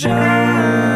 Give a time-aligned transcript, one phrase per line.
[0.00, 0.91] Well,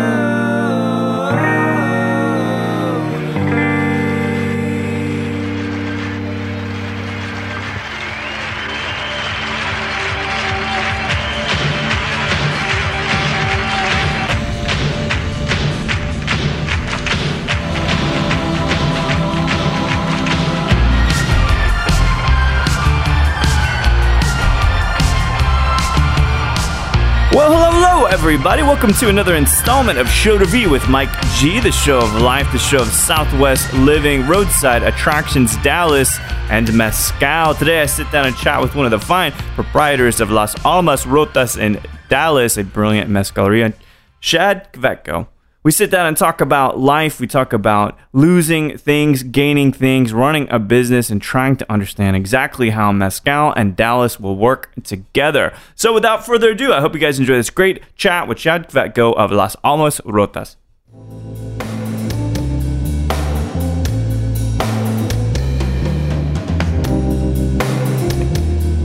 [28.26, 28.64] everybody.
[28.64, 32.50] Welcome to another installment of Show to Be with Mike G, the show of life,
[32.50, 36.18] the show of Southwest living, roadside attractions, Dallas,
[36.50, 37.54] and Mescal.
[37.54, 41.04] Today, I sit down and chat with one of the fine proprietors of Las Almas
[41.04, 43.72] Rotas in Dallas, a brilliant mezcaleria,
[44.18, 45.28] Shad Kvetko.
[45.66, 47.18] We sit down and talk about life.
[47.18, 52.70] We talk about losing things, gaining things, running a business, and trying to understand exactly
[52.70, 55.52] how Mezcal and Dallas will work together.
[55.74, 59.16] So, without further ado, I hope you guys enjoy this great chat with Shad Kvetko
[59.16, 60.54] of Las Almas Rotas.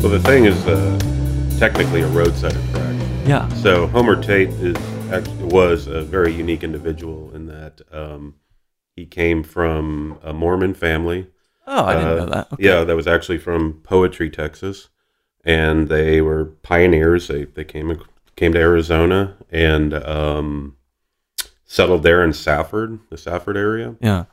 [0.01, 0.99] Well, the thing is uh,
[1.59, 3.27] technically a roadside attraction.
[3.27, 3.47] Yeah.
[3.49, 4.75] So Homer Tate is
[5.11, 8.35] actually was a very unique individual in that um,
[8.95, 11.27] he came from a Mormon family.
[11.67, 12.53] Oh, I didn't Uh, know that.
[12.53, 12.63] Okay.
[12.63, 14.89] Yeah, that was actually from Poetry, Texas,
[15.43, 17.27] and they were pioneers.
[17.27, 18.01] They they came
[18.35, 20.77] came to Arizona and um,
[21.65, 23.95] settled there in Safford, the Safford area.
[24.01, 24.25] Yeah.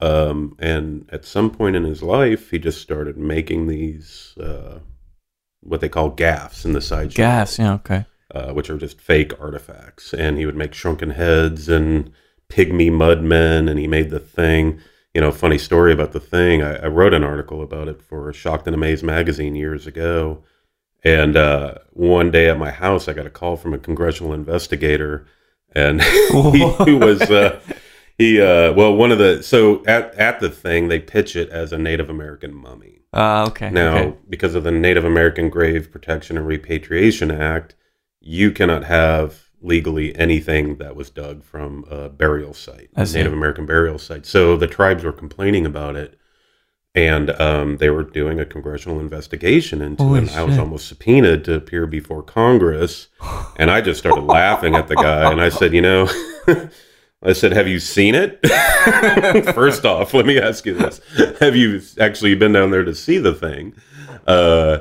[0.00, 4.80] Um, and at some point in his life, he just started making these uh,
[5.60, 7.74] what they call gaffs in the side Gaffs, Yeah.
[7.74, 8.04] Okay.
[8.32, 10.12] Uh, which are just fake artifacts.
[10.12, 12.12] And he would make shrunken heads and
[12.48, 14.80] pygmy mudmen, and he made the thing.
[15.12, 16.62] You know, funny story about the thing.
[16.62, 20.42] I, I wrote an article about it for Shocked and Amazed magazine years ago.
[21.04, 25.26] And uh, one day at my house, I got a call from a congressional investigator,
[25.72, 26.00] and
[26.32, 27.60] he, he was uh,
[28.16, 31.72] he uh, well one of the so at at the thing they pitch it as
[31.72, 33.02] a Native American mummy.
[33.12, 33.70] Uh, okay.
[33.70, 34.18] Now, okay.
[34.28, 37.76] because of the Native American Grave Protection and Repatriation Act,
[38.24, 43.04] you cannot have legally anything that was dug from a burial site, a.
[43.04, 44.26] Native American burial site.
[44.26, 46.18] So the tribes were complaining about it,
[46.94, 50.28] and um, they were doing a congressional investigation into Holy it.
[50.28, 53.08] And I was almost subpoenaed to appear before Congress,
[53.56, 56.08] and I just started laughing at the guy, and I said, you know.
[57.26, 58.38] I said, "Have you seen it?"
[59.54, 61.00] First off, let me ask you this:
[61.40, 63.72] Have you actually been down there to see the thing?
[64.26, 64.80] Uh,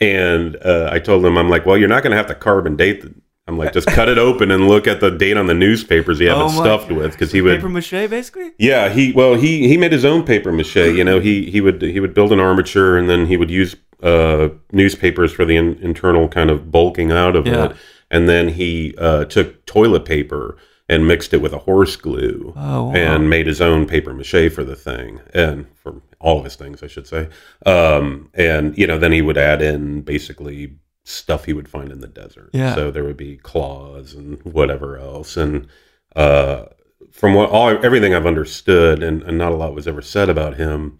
[0.00, 2.76] and uh, I told him, "I'm like, well, you're not going to have to carbon
[2.76, 3.02] date.
[3.02, 3.14] The,
[3.46, 6.26] I'm like, just cut it open and look at the date on the newspapers he
[6.26, 8.52] had Oh it stuffed with, because he would." Paper mache, basically.
[8.58, 10.76] Yeah, he well he he made his own paper mache.
[10.76, 13.76] You know, he he would he would build an armature and then he would use
[14.02, 17.66] uh, newspapers for the in, internal kind of bulking out of Yeah.
[17.66, 17.76] it,
[18.10, 20.56] and then he uh, took toilet paper
[20.88, 22.92] and mixed it with a horse glue Oh, wow.
[22.92, 26.82] and made his own paper mache for the thing and for all of his things,
[26.82, 27.28] I should say.
[27.66, 32.00] Um, and you know, then he would add in basically stuff he would find in
[32.00, 32.50] the desert.
[32.52, 32.74] Yeah.
[32.74, 35.66] So there would be claws and whatever else, and
[36.14, 36.66] uh,
[37.10, 40.56] from what all everything I've understood, and, and not a lot was ever said about
[40.56, 40.98] him,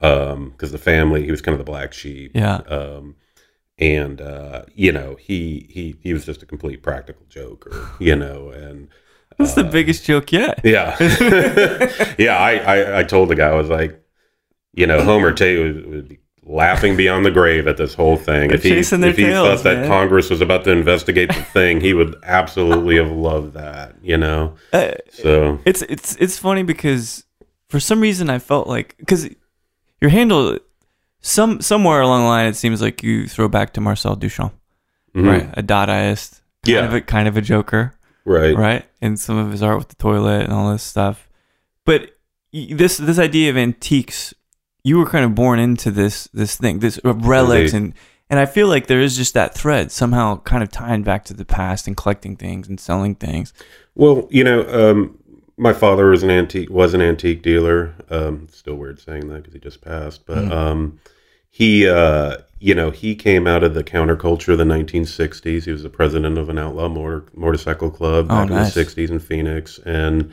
[0.00, 2.32] because the family he was kind of the black sheep.
[2.34, 2.56] Yeah.
[2.68, 3.16] Um,
[3.78, 8.50] and uh, you know he he he was just a complete practical joker, you know,
[8.50, 8.88] and
[9.38, 10.60] That's the biggest joke yet.
[10.64, 10.96] yeah,
[12.18, 12.36] yeah.
[12.36, 14.02] I, I I told the guy I was like,
[14.74, 18.48] you know, Homer Tate would, would be laughing beyond the grave at this whole thing.
[18.48, 19.88] They're if he chasing their if he tails, thought that man.
[19.88, 23.96] Congress was about to investigate the thing, he would absolutely have loved that.
[24.02, 27.24] You know, Uh, so It's it's it's funny because
[27.68, 29.28] for some reason I felt like because
[30.00, 30.58] your handle
[31.20, 34.52] some somewhere along the line it seems like you throw back to Marcel Duchamp,
[35.14, 35.26] mhm.
[35.26, 35.48] right?
[35.58, 36.84] A Dadaist, kind Yeah.
[36.86, 38.84] of a kind of a joker, right, right?
[39.02, 41.28] And some of his art with the toilet and all this stuff.
[41.84, 42.12] But
[42.52, 44.32] this this idea of antiques,
[44.88, 47.86] you were kind of born into this this thing, this relics, Indeed.
[47.86, 47.94] and
[48.30, 51.34] and I feel like there is just that thread somehow kind of tying back to
[51.34, 53.52] the past and collecting things and selling things.
[53.94, 55.18] Well, you know, um,
[55.56, 57.94] my father was an antique was an antique dealer.
[58.10, 60.50] Um, still weird saying that because he just passed, but Mm.
[60.52, 61.00] um,
[61.50, 65.64] he, uh, you know, he came out of the counterculture of the 1960s.
[65.64, 68.76] He was the president of an outlaw motor, motorcycle club Oh, back nice.
[68.76, 70.30] in the 60s in Phoenix, and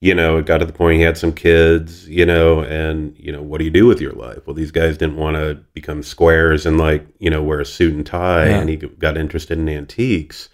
[0.00, 3.30] you know, it got to the point he had some kids, you know, and you
[3.32, 4.46] know, what do you do with your life?
[4.46, 7.94] Well, these guys didn't want to become squares and like you know wear a suit
[7.94, 8.60] and tie, Yeah.
[8.60, 10.48] and he got interested in antiques.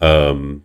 [0.00, 0.64] Um,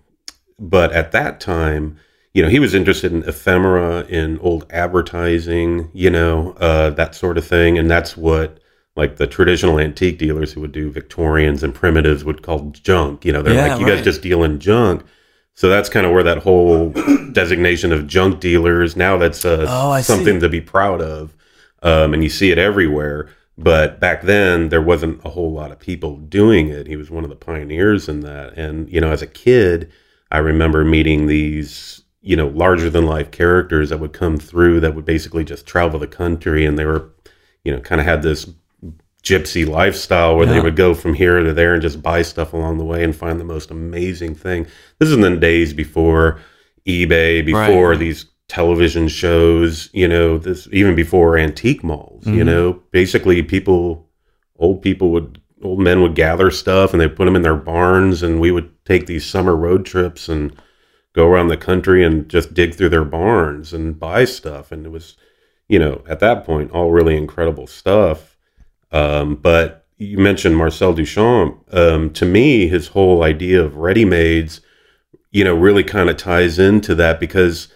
[0.59, 1.97] but at that time,
[2.33, 7.37] you know, he was interested in ephemera, in old advertising, you know, uh, that sort
[7.37, 8.59] of thing, and that's what
[8.95, 13.25] like the traditional antique dealers who would do Victorians and primitives would call junk.
[13.25, 13.95] You know, they're Yeah, like, you right.
[13.95, 15.03] guys just deal in junk.
[15.55, 16.89] So that's kind of where that whole
[17.31, 20.13] designation of junk dealers now that's uh, Oh, I see.
[20.13, 21.33] something to be proud of,
[21.83, 23.29] um, and you see it everywhere.
[23.55, 26.87] But back then, there wasn't a whole lot of people doing it.
[26.87, 28.53] He was one of the pioneers in that.
[28.57, 29.91] And you know, as a kid,
[30.31, 34.95] I remember meeting these you know larger than life characters that would come through that
[34.95, 37.09] would basically just travel the country, and they were
[37.63, 38.49] you know kind of had this
[39.23, 42.77] gypsy lifestyle where they would go from here to there and just buy stuff along
[42.77, 44.65] the way and find the most amazing thing.
[44.99, 46.39] This is in the days before
[46.85, 47.99] eBay, before Right.
[47.99, 52.45] these television shows, you know, this even before antique malls, you Mhm.
[52.45, 52.79] know.
[52.91, 54.09] Basically people
[54.59, 58.21] old people would old men would gather stuff and they put them in their barns
[58.21, 60.51] and we would take these summer road trips and
[61.13, 64.91] go around the country and just dig through their barns and buy stuff and it
[64.91, 65.15] was
[65.69, 68.32] you know at that point all really incredible stuff
[68.93, 71.57] um, but you mentioned Marcel Duchamp.
[71.73, 74.61] Um, to me, his whole idea of ready-mades,
[75.31, 77.67] you know, really kind of ties into that because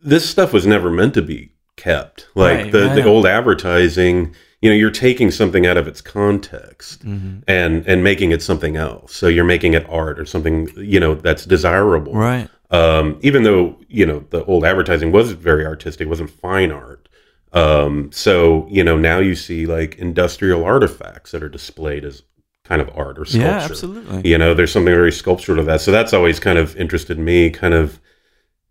[0.00, 2.28] this stuff was never meant to be kept.
[2.34, 2.94] Like Right, the, right.
[2.94, 7.42] the old advertising, you know, you're taking something out of its context Mhm.
[7.46, 9.14] and and making it something else.
[9.14, 12.48] So you're making it art or something, you know, that's desirable Right.
[12.70, 17.05] um, even though you know the old advertising was very artistic, wasn't fine art.
[17.56, 22.22] Um, so you know now you see like industrial artifacts that are displayed as
[22.64, 23.46] kind of art or sculpture.
[23.46, 24.28] Yeah, absolutely.
[24.28, 25.80] You know, there's something very sculptural to that.
[25.80, 28.00] So that's always kind of interested me, kind of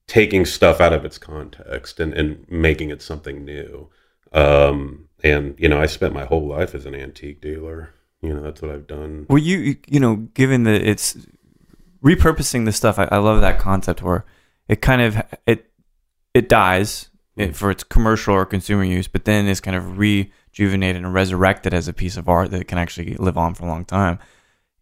[0.08, 3.90] taking stuff out of its context and, and making it something new.
[4.34, 7.94] Um, and you know, I spent my whole life as an antique dealer.
[8.22, 9.26] You know, that's what I've done.
[9.30, 11.18] Well, you you- know, given that it's
[12.04, 14.26] repurposing the stuff, I, I love that concept where
[14.68, 15.72] it kind of it
[16.34, 21.04] it dies it, for its commercial or consumer use, but then is kind of rejuvenated
[21.04, 23.86] and resurrected as a piece of art that can actually live on for a long
[23.86, 24.20] time.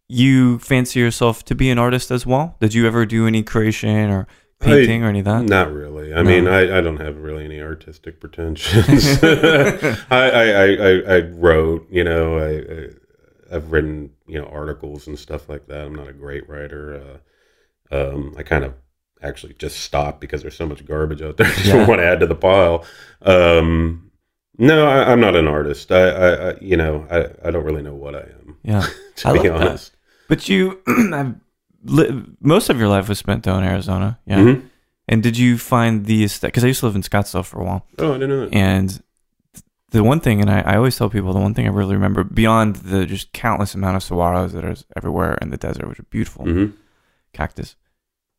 [0.08, 2.56] You fancy yourself to be an artist as well?
[2.60, 4.26] Did you ever do any creation or
[4.60, 5.44] painting or any of that?
[5.44, 6.12] Not really.
[6.12, 6.30] I No.
[6.30, 9.18] mean, I, I don't have really any artistic pretensions.
[9.22, 12.50] I, I, I, I, I wrote, you know, I,
[13.54, 15.86] I, I've written, you know, articles and stuff like that.
[15.86, 17.18] I'm not a great writer.
[17.90, 18.74] Uh, um, I kind of
[19.24, 21.46] actually just stop because there's so much garbage out there.
[21.50, 21.86] I just Yeah.
[21.86, 22.84] want to add to the pile.
[23.22, 24.10] Um,
[24.58, 25.90] no, I, I'm not an artist.
[25.90, 28.86] I, I, I you know, I, I don't really know what I am, Yeah.
[29.16, 29.68] to I be love that.
[29.68, 29.96] honest.
[30.28, 30.80] But you,
[31.10, 31.34] have
[31.84, 34.18] li- most of your life was spent though in Arizona.
[34.26, 34.38] Yeah.
[34.38, 34.68] Mhm.
[35.08, 36.54] And did you find the aesthetic?
[36.54, 37.86] Because I used to live in Scottsdale for a while.
[37.98, 38.54] Oh, I didn't know that.
[38.54, 39.02] And
[39.90, 42.24] the one thing, and I, I always tell people, the one thing I really remember
[42.24, 46.04] beyond the just countless amount of saguaros that are everywhere in the desert, which are
[46.04, 46.66] beautiful hmm
[47.34, 47.74] cactus,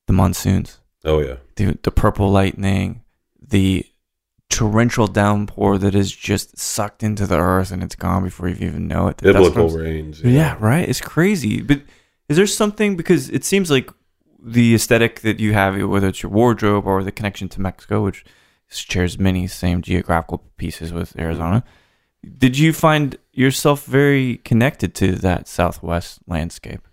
[0.07, 1.35] the monsoons, Oh, yeah.
[1.55, 3.03] the, the purple lightning,
[3.41, 3.85] the
[4.49, 8.87] torrential downpour that is just sucked into the earth and it's gone before you even
[8.87, 9.17] know it.
[9.17, 10.21] Biblical rains.
[10.21, 10.87] yeah, right.
[10.87, 11.61] It's crazy.
[11.61, 11.81] But
[12.29, 13.89] is there something because it seems like
[14.41, 18.23] the aesthetic that you have, whether it's your wardrobe or the connection to Mexico, which
[18.69, 21.63] shares many same geographical pieces with Arizona,
[22.37, 26.87] did you find yourself very connected to that Southwest landscape?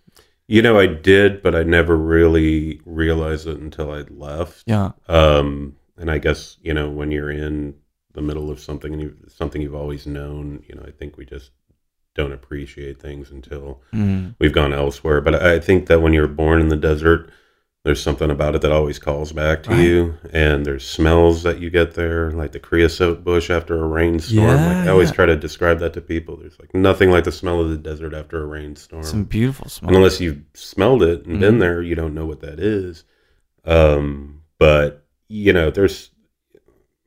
[0.53, 4.65] You know, I did, but I never really realized it until I left.
[4.67, 4.91] Yeah.
[5.09, 7.75] Um, and I guess you know when you're in
[8.13, 11.25] the middle of something and you, something you've always known, you know, I think we
[11.25, 11.53] just
[12.15, 14.35] don't appreciate things until Mm.
[14.39, 15.23] we've gone elsewhere.
[15.23, 17.31] But I think that when you're born in the desert,
[17.85, 19.81] there's something about it that always calls back to Right.
[19.81, 20.15] you.
[20.33, 24.47] And there's smells that you get there, like the creosote bush after a rainstorm.
[24.47, 25.15] Yeah, like I always yeah.
[25.15, 26.37] try to describe that to people.
[26.37, 29.03] There's like nothing like the smell of the desert after a rainstorm.
[29.03, 29.89] Some beautiful smell.
[29.89, 31.41] And unless you've smelled it and Mhm.
[31.41, 33.03] been there, you don't know what that is.
[33.65, 36.11] Um, but you know, there's,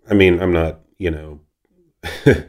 [0.09, 1.39] I mean, I'm not, you know,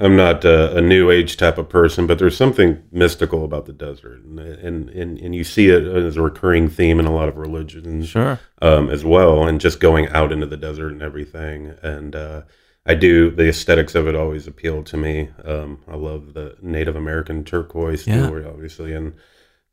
[0.00, 3.72] I'm not a, a new age type of person, but there's something mystical about the
[3.72, 7.28] desert, and and and, and you see it as a recurring theme in a lot
[7.28, 8.38] of religions Sure.
[8.62, 11.74] um, as well, and just going out into the desert and everything.
[11.82, 12.42] And uh,
[12.86, 15.30] I do the aesthetics of it always appeal to me.
[15.44, 18.18] Um, I love the Native American turquoise Yeah.
[18.28, 19.14] jewelry, obviously, and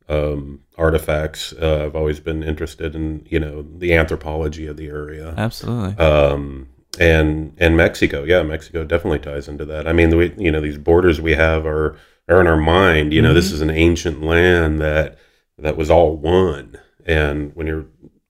[0.09, 1.53] um, artifacts.
[1.53, 5.33] Uh, I've always been interested in you know the anthropology of the area.
[5.37, 6.03] Absolutely.
[6.03, 9.87] Um, and and Mexico, yeah, Mexico definitely ties into that.
[9.87, 11.97] I mean, we you know these borders we have are
[12.27, 13.13] are in our mind.
[13.13, 13.55] You know, this mm-hmm.
[13.55, 15.17] is an ancient land that
[15.57, 16.77] that was all one.
[17.05, 17.85] And when you're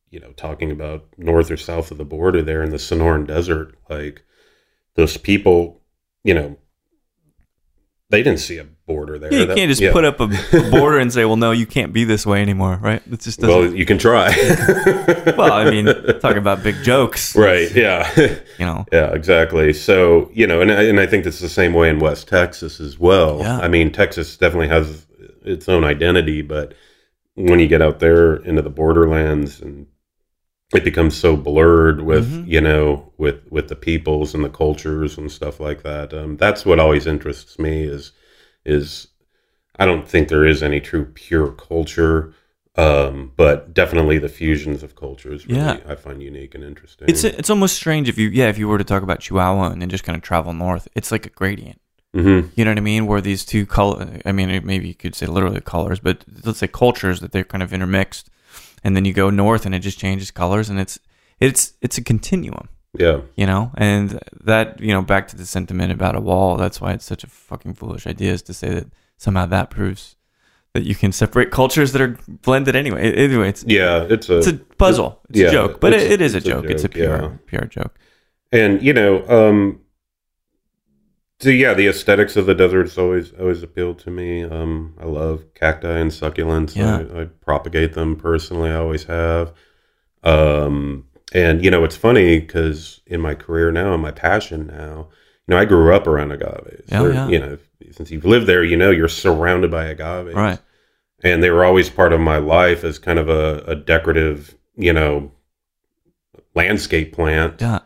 [0.10, 3.76] you know talking about north or south of the border there in the Sonoran Desert,
[3.90, 4.24] like
[4.96, 5.82] those people,
[6.24, 6.58] you know,
[8.10, 9.34] they didn't see a border there.
[9.34, 9.92] Yeah, you That- can't just yeah.
[9.92, 10.27] put up a
[10.72, 13.01] border and say, "Well, no, you can't be this way anymore." Right?
[13.12, 13.48] It just doesn't.
[13.60, 14.30] Well, you can try.
[15.38, 15.86] well, I mean,
[16.20, 17.74] talking about big jokes, right?
[17.75, 18.10] Yeah.
[18.60, 18.86] you know.
[18.92, 19.74] Yeah, exactly.
[19.74, 22.80] So you know, and I- and I think it's the same way in West Texas
[22.80, 23.39] as well.
[23.39, 23.60] Yeah.
[23.60, 25.06] I mean, Texas definitely has
[25.44, 26.74] its own identity, but
[27.36, 29.88] when you get out there into the borderlands and
[30.74, 32.48] it becomes so blurred with Mhm.
[32.48, 36.13] you know with with the peoples and the cultures and stuff like that.
[36.13, 38.12] Um, that's what always interests me is
[38.66, 39.08] is
[39.78, 42.34] I don't think there is any true pure culture.
[42.78, 45.80] Um, but definitely the fusions of cultures really Yeah.
[45.88, 47.08] I find unique and interesting.
[47.08, 49.82] It's it's almost strange if you yeah if you were to talk about Chihuahua and
[49.82, 51.80] then just kind of travel north, it's like a gradient.
[52.14, 53.06] hmm You know what I mean?
[53.06, 56.68] Where these two color, I mean, maybe you could say literally colors, but let's say
[56.68, 58.30] cultures that they're kind of intermixed,
[58.84, 61.00] and then you go north and it just changes colors, and it's
[61.40, 62.68] it's it's a continuum,
[63.00, 63.22] Yeah.
[63.36, 63.72] you know.
[63.78, 66.58] And that you know, back to the sentiment about a wall.
[66.58, 68.88] That's why it's such a fucking foolish idea is to say that
[69.18, 70.16] somehow that proves
[70.74, 73.14] that you can separate cultures that are blended anyway.
[73.14, 75.22] Anyway, it's Yeah, it's a it's a puzzle.
[75.30, 76.66] It's yeah, a joke, but it, it is a it's a joke.
[76.66, 77.32] It's a joke, pure yeah.
[77.46, 77.96] pure joke.
[78.52, 79.80] and you know, um
[81.40, 84.44] so yeah, the aesthetics of the desert's always always appealed to me.
[84.44, 86.75] Um I love cacti and succulents.
[86.75, 87.04] Yeah.
[87.14, 88.70] I, I propagate them personally.
[88.70, 89.54] I always have.
[90.24, 95.10] Um and you know, it's funny because in my career now, and my passion now,
[95.48, 96.84] you know, I grew up around agaves.
[96.88, 97.27] Yeah, They're- yeah.
[97.27, 97.58] You know,
[97.91, 100.34] since you've lived there, you know, you're surrounded by agaves.
[100.36, 100.60] Right.
[101.24, 104.94] and they were always part of my life as kind of a, a decorative, you
[104.94, 105.32] know,
[106.53, 107.62] landscape plant.
[107.62, 107.79] Yeah.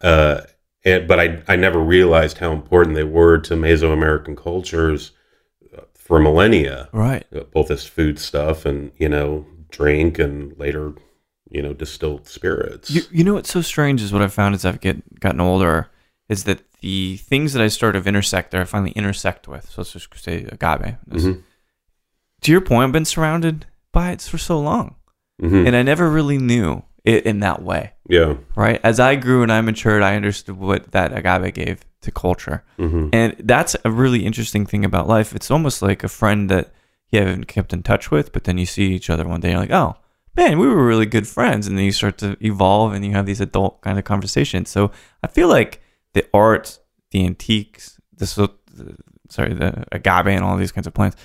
[0.00, 0.42] Uh,
[0.84, 5.12] and, but I, I never realized how important they were to Mesoamerican cultures
[5.76, 7.24] uh, for millennia, Right.
[7.52, 10.92] both as food stuff and, you know, drink and later,
[11.54, 12.90] you know, distilled spirits.
[12.90, 15.88] You, you know what's so strange is what I've found as I've get gotten older
[16.28, 19.70] is that the things that I sort of intersect that I finally intersect with.
[19.70, 20.96] So let's just say agave.
[21.08, 21.42] Mhm.
[22.42, 24.96] To your point, I've been surrounded by it for so long,
[25.40, 25.66] Mhm.
[25.66, 27.92] and I never really knew it in that way.
[28.08, 28.34] yeah.
[28.56, 28.80] Right?
[28.84, 32.62] As I grew and I matured, I understood what that agave gave to culture.
[32.76, 35.34] hmm And that's a really interesting thing about life.
[35.34, 36.70] It's almost like a friend that
[37.10, 39.52] you haven't kept in touch with, but then you see each other one day, and
[39.54, 39.96] you're like, oh,
[40.36, 41.66] man, we were really good friends.
[41.66, 44.70] And then you start to evolve and you have these adult kind of conversations.
[44.70, 44.90] So
[45.22, 45.80] I feel like
[46.12, 46.78] the art,
[47.10, 48.54] the antiques, the, so-
[49.30, 51.16] sorry, the agave and all these kinds of plants,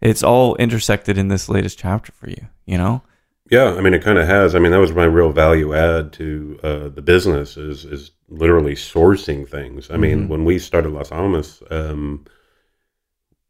[0.00, 3.02] it's all intersected in this latest chapter for you, you know?
[3.48, 4.54] Yeah, I mean, it kind of has.
[4.54, 8.74] I mean, that was my real value add to uh, the business is is literally
[8.74, 9.88] sourcing things.
[9.88, 10.28] I mean, Mhm.
[10.28, 12.24] when we started Las Almas, um,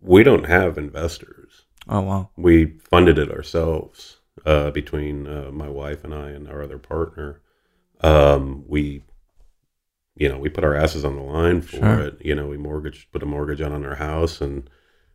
[0.02, 1.64] we don't have investors.
[1.88, 2.28] Oh, wow.
[2.36, 4.15] We funded it ourselves
[4.46, 7.40] uh, between uh, my wife and I and our other partner.
[8.00, 9.02] Um, we,
[10.16, 12.00] you know, we put our asses on the line for Sure.
[12.00, 12.18] it.
[12.24, 14.70] You know, we mortgaged, put a mortgage on on our house, and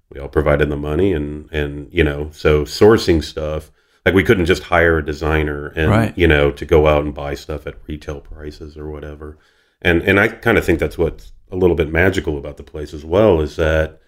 [0.09, 3.71] we all provided the money, and and you know, so sourcing stuff.
[4.05, 6.17] Like we couldn't just hire a designer and Right.
[6.17, 9.37] you know to go out and buy stuff at retail prices or whatever.
[9.81, 12.93] And and I kind of think that's what's a little bit magical about the place
[12.95, 14.00] as well is that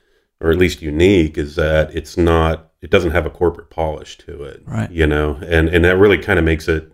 [0.43, 4.43] or at least unique is that it's not it doesn't have a corporate polish to
[4.43, 4.91] it Right.
[4.91, 6.91] you know and and that really kind of makes it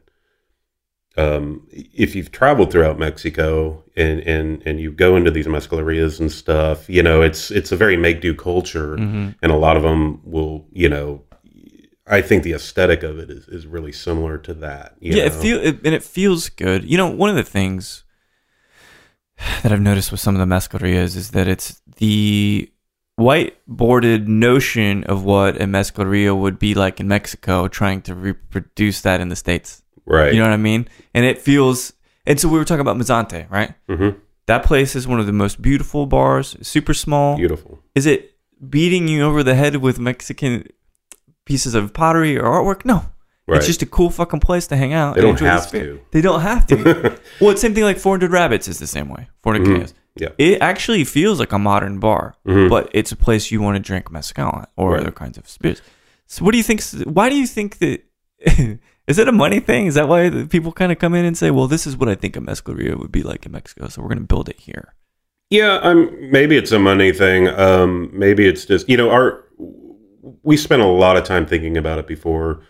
[1.17, 6.31] um if you've traveled throughout mexico and and and you go into these mezcalerias and
[6.31, 9.83] stuff you know it's it's a very make do culture hmm and a lot of
[9.83, 11.23] them will you know
[12.07, 15.33] i think the aesthetic of it is, is really similar to that you yeah, it
[15.33, 15.41] know?
[15.41, 16.83] feel it, and it feels good.
[16.83, 18.03] You know, one of the things
[19.63, 22.69] that I've noticed with some of the mezcalerias is that it's the
[23.19, 29.21] whiteboarded notion of what a mezcaleria would be like in Mexico, trying to reproduce that
[29.21, 29.83] in the states.
[30.05, 30.88] right You know what I mean?
[31.13, 31.93] And it feels.
[32.25, 33.73] And so we were talking about Mazante, right?
[33.88, 34.09] hmm
[34.47, 37.35] That place is one of the most beautiful bars, super small.
[37.38, 38.35] beautiful Is it
[38.69, 40.67] beating you over the head with Mexican
[41.45, 42.85] pieces of pottery or artwork?
[42.85, 42.97] No.
[43.47, 45.15] right It's just a cool fucking place to hang out.
[45.15, 45.99] They don't enjoy the have to.
[46.11, 46.75] They don't have to.
[47.41, 49.27] well, it's same thing like 400 Rabbits is the same way.
[49.43, 49.75] 400 Mhm.
[49.77, 49.93] Chaos.
[50.19, 50.29] Yeah.
[50.38, 52.69] It actually feels like a modern bar, Mhm.
[52.69, 55.01] but it's a place you want to drink mezcal or Right.
[55.01, 55.81] other kinds of spirits.
[56.27, 56.81] So, what do you think?
[57.05, 58.01] Why do you think that?
[59.07, 59.88] is it a money thing?
[59.88, 62.09] Is that why the people kind of come in and say, "Well, this is what
[62.09, 64.59] I think a mezcaleria would be like in Mexico, so we're going to build it
[64.59, 64.93] here."
[65.49, 66.31] Yeah, I'm.
[66.31, 67.47] maybe it's a money thing.
[67.47, 69.43] Um, maybe it's just you know our
[70.43, 72.61] we spent a lot of time thinking about it before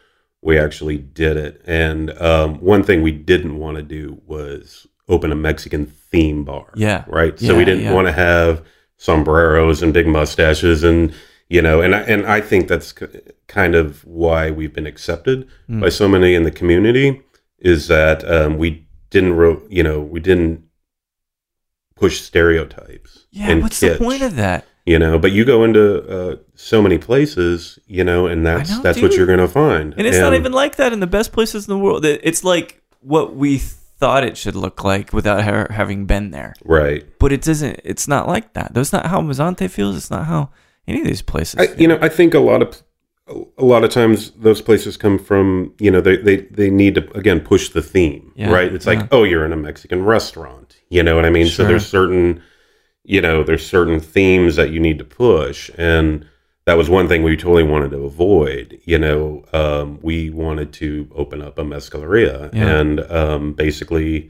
[0.41, 5.31] we actually did it, and um, one thing we didn't want to do was open
[5.31, 6.71] a Mexican theme bar.
[6.75, 7.03] Yeah.
[7.07, 7.37] right.
[7.39, 7.93] So we didn't yeah.
[7.93, 8.63] want to have
[8.97, 11.13] sombreros and big mustaches and
[11.47, 12.93] you know and I, and I think that's
[13.47, 15.81] kind of why we've been accepted Mm.
[15.81, 17.21] by so many in the community
[17.59, 20.63] is that um, we didn't ro- you know we didn't
[21.95, 23.49] push stereotypes Yeah.
[23.51, 24.65] and what's the point of that?
[24.85, 25.19] you know.
[25.19, 29.13] But you go into uh, so many places, you know, and that's know, that's what
[29.13, 29.93] you're gonna find.
[29.97, 32.05] And it's not even like that in the best places in the world.
[32.05, 33.61] It's like what we
[33.99, 36.53] thought it should look like without her having been there.
[36.65, 37.05] right.
[37.19, 37.79] But it doesn't.
[37.83, 38.73] It's not like that.
[38.73, 39.95] That's not how Mazante feels.
[39.97, 40.49] It's not how
[40.87, 41.59] any of these places.
[41.59, 42.81] I, you know, I think a lot of
[43.59, 47.11] a lot of times those places come from you know they they, they need to
[47.15, 48.93] again push the theme Yeah, right it's yeah.
[48.93, 51.63] like oh you're in a mexican restaurant you know what i mean Sure.
[51.65, 52.41] so there's certain
[53.03, 56.25] you know there's certain themes that you need to push and
[56.69, 61.09] that was one thing we totally wanted to avoid you know um, we wanted to
[61.15, 62.79] open up a mezcaleria Yeah.
[62.79, 64.29] and um, basically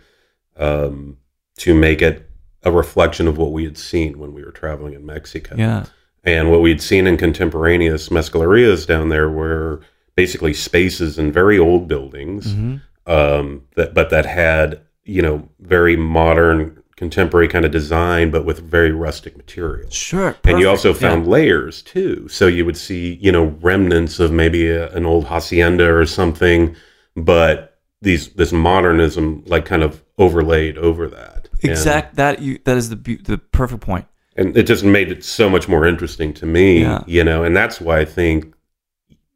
[0.55, 1.17] um,
[1.57, 2.29] to make it
[2.63, 5.85] a reflection of what we had seen when we were traveling in mexico yeah.
[6.23, 9.81] and what we'd seen in contemporaneous mezcalerias down there were
[10.15, 15.95] basically spaces in very old buildings, hmm um, that but that had you know very
[15.95, 19.93] modern contemporary kind of design, but with very rustic materials.
[19.93, 20.35] Sure.
[20.43, 20.99] And you perfect, also yeah.
[20.99, 25.25] found layers too, so you would see you know remnants of maybe a, an old
[25.25, 26.75] hacienda or something,
[27.15, 31.47] but these this modernism like kind of overlaid over that.
[31.63, 34.05] And- exact that you that is the the perfect point.
[34.35, 37.03] and it just made it so much more interesting to me Yeah.
[37.07, 38.53] you know and that's why i think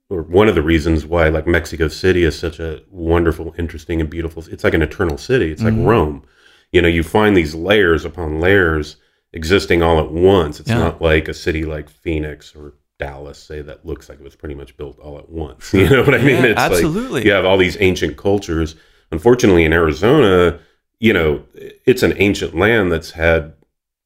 [0.10, 4.10] or one of the reasons why like mexico city is such a wonderful interesting and
[4.10, 5.94] beautiful it's like an eternal city it's like mm-hmm.
[5.96, 6.24] rome
[6.74, 8.98] you know you find these layers upon layers
[9.32, 10.80] existing all at once it's Yeah.
[10.80, 14.56] not like a city like phoenix or dallas say that looks like it was pretty
[14.56, 17.12] much built all at once you know what i mean Yeah, it's absolutely.
[17.22, 18.76] like you have all these ancient cultures
[19.12, 20.60] unfortunately in arizona
[21.00, 21.44] you know
[21.86, 23.54] it's an ancient land that's had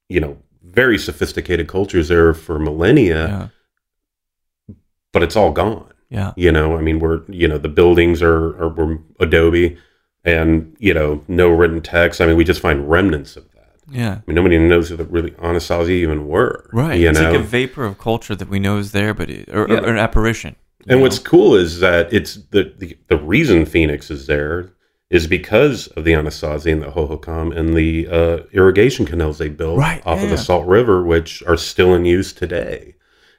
[0.08, 4.74] you know very sophisticated cultures there for millennia Yeah.
[5.12, 6.32] but it's all gone Yeah.
[6.36, 9.76] you know i mean we're you know the buildings are are were adobe
[10.24, 14.14] and you know no written text i mean we just find remnants of that Yeah.
[14.18, 16.98] i mean nobody knows who the really anasazi even were Right.
[17.00, 19.48] you it's know like a vapor of culture that we know is there, but it,
[19.48, 19.80] or, Yeah.
[19.80, 20.56] or an apparition.
[20.88, 21.02] And know?
[21.02, 24.72] what's cool is that it's the, the the reason Phoenix is there
[25.10, 29.78] is because of the Anasazi and the Hohokam and the uh, irrigation canals they built
[29.78, 32.94] Right, off of the Salt River, which are still in use today.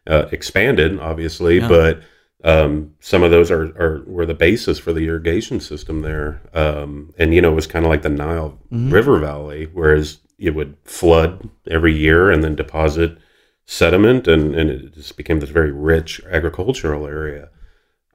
[0.07, 1.67] Uh, expanded, obviously, Yeah.
[1.67, 2.01] but
[2.43, 6.41] um, some of those are, are were the basis for the irrigation system there.
[6.53, 8.91] Um, and you know, it was kind of like the Nile Mhm.
[8.91, 13.17] River Valley, whereas it would flood every year and then deposit
[13.65, 17.49] sediment, and, and it just became this very rich agricultural area.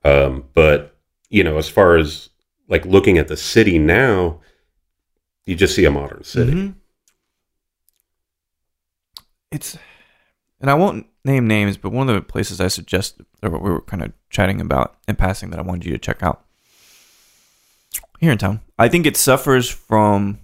[0.05, 0.97] Um, but
[1.29, 2.31] you know, as far as
[2.69, 4.41] like looking at the city now,
[5.45, 6.53] you just see a modern city.
[6.53, 6.75] Mhm.
[9.51, 9.79] It's,
[10.61, 13.71] and I won't name names, but one of the places I suggest, or what we
[13.71, 16.45] were kind of chatting about in passing, that I wanted you to check out
[18.21, 18.61] here in town.
[18.79, 20.39] I think it suffers from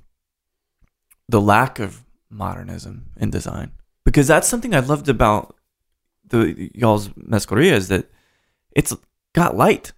[1.28, 3.72] the lack of modernism in design
[4.04, 5.56] because that's something I loved about
[6.28, 8.10] the y'all's Mezcoria is that
[8.76, 8.94] it's
[9.34, 9.92] got light.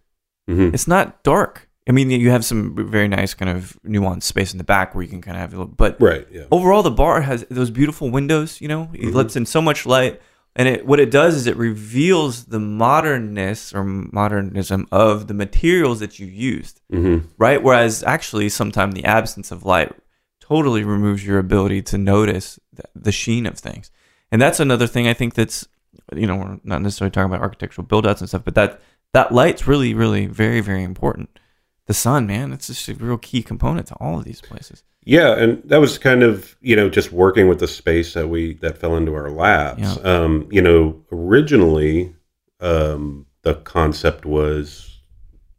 [0.47, 1.69] hmm It's not dark.
[1.88, 5.03] I mean, you have some very nice kind of nuanced space in the back where
[5.03, 6.27] you can kind of have a little, but Right.
[6.31, 6.45] Yeah.
[6.51, 9.15] overall the bar has those beautiful windows you know it Mhm.
[9.15, 10.21] lets in so much light
[10.55, 16.01] and it what it does is it reveals the modernness or modernism of the materials
[16.01, 17.62] that you used hmm right?
[17.62, 19.93] Whereas actually sometimes the absence of light
[20.41, 23.91] totally removes your ability to notice the, the sheen of things.
[24.31, 25.67] And that's another thing i think that's
[26.15, 28.81] you know we're not necessarily talking about architectural build outs and stuff but that
[29.12, 31.38] that light's really really very very important.
[31.87, 35.37] The sun man it's just a real key component to all of these places Yeah,
[35.37, 38.79] and that was kind of you know just working with the space that we that
[38.79, 39.81] fell into our laps.
[39.81, 39.95] Yeah.
[40.03, 42.15] Um, you know, originally
[42.61, 45.01] um, the concept was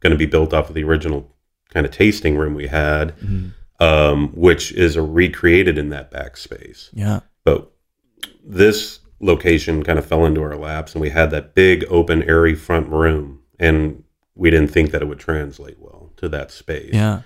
[0.00, 1.34] going to be built off of the original
[1.72, 3.14] kind of tasting room we had,
[3.80, 6.90] um, which is a recreated in that back space.
[6.92, 7.70] yeah But
[8.44, 12.54] this location kind of fell into our laps, and we had that big open airy
[12.54, 14.04] front room, and
[14.34, 17.22] we didn't think that it would translate well to that space yeah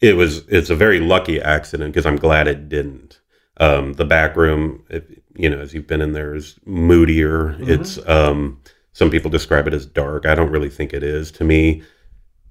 [0.00, 3.20] it was it's a very lucky accident because I'm glad it didn't.
[3.58, 5.04] Um, the back room, if,
[5.36, 7.56] you know, as you've been in there, is moodier.
[7.60, 8.60] It's um,
[8.92, 10.24] some people describe it as dark.
[10.24, 11.30] I don't really think it is.
[11.32, 11.82] To me,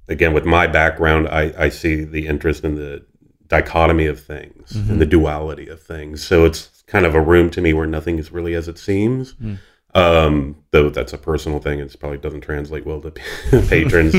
[0.07, 3.03] again, with my background, I, I see the interest in the
[3.47, 6.25] dichotomy of things and the duality of things.
[6.25, 9.33] So it's kind of a room to me where nothing is really as it seems.
[9.33, 9.57] Mm.
[9.95, 13.11] Um, though that's a personal thing, it probably doesn't translate well to
[13.67, 14.15] patrons.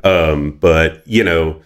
[0.04, 1.62] um, but you know,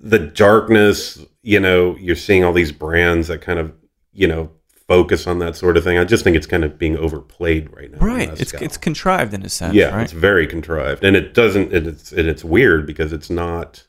[0.00, 3.72] the darkness, you know, you're seeing all these brands that kind of,
[4.12, 4.50] you know,
[4.88, 5.98] focus on that sort of thing.
[5.98, 7.98] I just think it's kind of being overplayed right now.
[7.98, 8.28] Right.
[8.40, 9.74] It's it's contrived in a sense.
[9.74, 10.02] yeah, Right.
[10.02, 11.72] it's very contrived, and it doesn't.
[11.72, 13.86] It, it's and it's weird because it's not.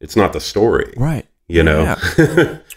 [0.00, 0.94] It's not the story.
[0.96, 1.26] right.
[1.48, 1.82] You know.
[2.18, 2.58] Yeah.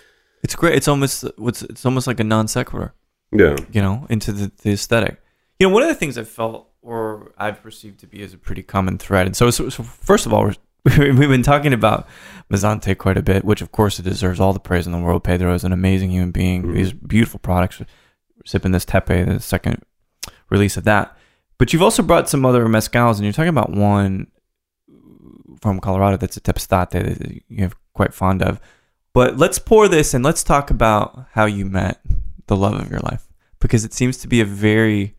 [0.43, 0.75] It's great.
[0.75, 2.93] It's almost what's it's almost like a non sequitur.
[3.31, 3.55] Yeah.
[3.71, 5.21] you know, into the, the aesthetic.
[5.57, 8.37] You know, one of the things I felt or I've perceived to be as a
[8.37, 9.25] pretty common thread.
[9.25, 10.55] And so, so, so first of all, we're,
[10.97, 12.07] we've been talking about
[12.51, 15.23] Mazante quite a bit, which of course it deserves all the praise in the world.
[15.23, 16.63] Pedro is an amazing human being.
[16.63, 16.73] Mhm.
[16.73, 17.79] These beautiful products.
[17.79, 17.85] We're
[18.45, 19.81] sipping this Tepe, the second
[20.49, 21.15] release of that.
[21.57, 24.27] But you've also brought some other mezcals, and you're talking about one
[25.61, 28.59] from Colorado that's a Tepestate that you're quite fond of.
[29.13, 32.01] But let's pour this and let's talk about how you met
[32.47, 33.27] the love of your life
[33.59, 35.15] because it seems to be a very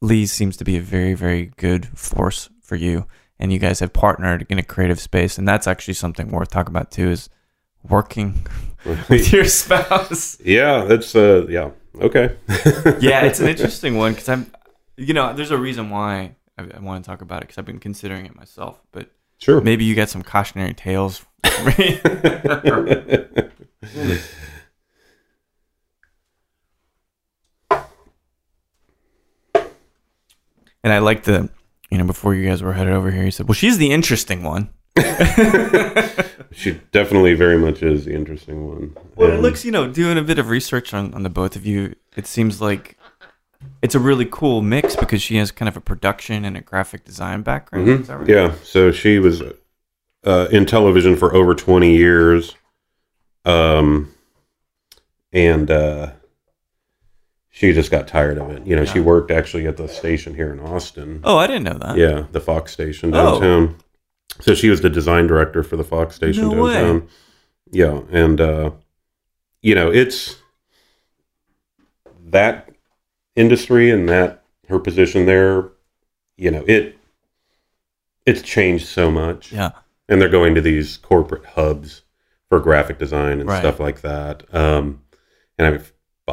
[0.00, 3.06] Lee seems to be a very very good force for you
[3.40, 6.70] and you guys have partnered in a creative space and that's actually something worth talking
[6.70, 7.28] about too is
[7.88, 8.46] working
[9.08, 10.38] with your spouse.
[10.44, 11.70] yeah, that's uh yeah.
[12.00, 12.36] Okay.
[13.00, 14.52] yeah, it's an interesting one because I'm,
[14.96, 17.64] you know, there's a reason why I, I want to talk about it because I've
[17.64, 18.80] been considering it myself.
[18.92, 19.60] But Sure.
[19.60, 21.24] maybe you got some cautionary tales.
[21.44, 21.98] for me.
[30.82, 31.50] and I like the,
[31.90, 34.42] you know, before you guys were headed over here, you said, "Well, she's the interesting
[34.42, 34.70] one."
[36.52, 38.96] she definitely very much is the interesting one.
[39.16, 41.64] Well, it looks, you know, doing a bit of research on, on the both of
[41.64, 42.96] you, it seems like
[43.82, 47.04] it's a really cool mix because she has kind of a production and a graphic
[47.04, 47.86] design background.
[47.86, 48.00] Mhm.
[48.00, 48.28] Is that right?
[48.28, 48.54] Yeah.
[48.62, 49.42] So she was
[50.24, 52.56] uh, in television for over 20 years.
[53.44, 54.12] Um,
[55.32, 56.12] and uh,
[57.50, 58.66] she just got tired of it.
[58.66, 61.20] You know, she worked actually at the station here in Austin.
[61.24, 61.96] Oh, I didn't know that.
[61.96, 63.76] Yeah, the Fox station downtown.
[63.78, 63.84] Oh.
[64.40, 66.74] So she was the design director for the Fox station No way.
[66.74, 67.08] downtown.
[67.72, 68.70] Yeah, and uh,
[69.62, 70.36] you know, it's
[72.26, 72.70] that
[73.36, 75.68] industry and that her position there.
[76.36, 76.96] You know, it
[78.26, 79.70] it's changed so much, Yeah.
[80.08, 82.02] and they're going to these corporate hubs
[82.48, 83.58] for graphic design and Right.
[83.60, 84.42] stuff like that.
[84.54, 85.02] Um,
[85.58, 85.82] and I mean,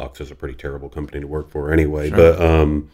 [0.00, 2.16] Fox is a pretty terrible company to work for anyway, Sure.
[2.16, 2.90] but um,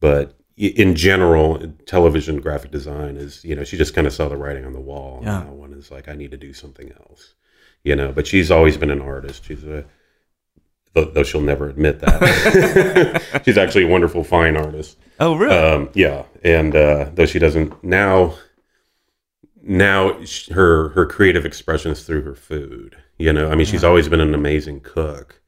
[0.00, 4.36] but in general, television graphic design is you know she just kind of saw the
[4.36, 5.20] writing on the wall.
[5.22, 5.44] Yeah.
[5.44, 7.34] Know, one is like I need to do something else.
[7.84, 9.44] You know, but she's always been an artist.
[9.44, 9.84] She's a
[10.94, 13.22] though, she'll never admit that.
[13.44, 14.96] she's actually a wonderful fine artist.
[15.20, 15.54] Oh, really?
[15.54, 18.34] Um, yeah, and uh, though she doesn't now,
[19.62, 20.18] now
[20.52, 22.96] her her creative expression is through her food.
[23.18, 25.40] You know, I mean, she's always been an amazing cook,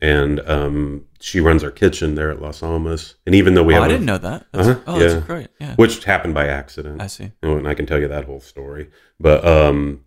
[0.00, 3.16] and um, she runs our kitchen there at Las Almas.
[3.26, 4.46] And even though we oh, I a- didn't know that.
[4.52, 5.06] That's, Uh-huh, oh, yeah.
[5.08, 5.48] that's great.
[5.60, 5.74] Yeah.
[5.76, 7.32] which happened by accident, I see.
[7.42, 8.90] and I can tell you that whole story.
[9.18, 10.04] But um,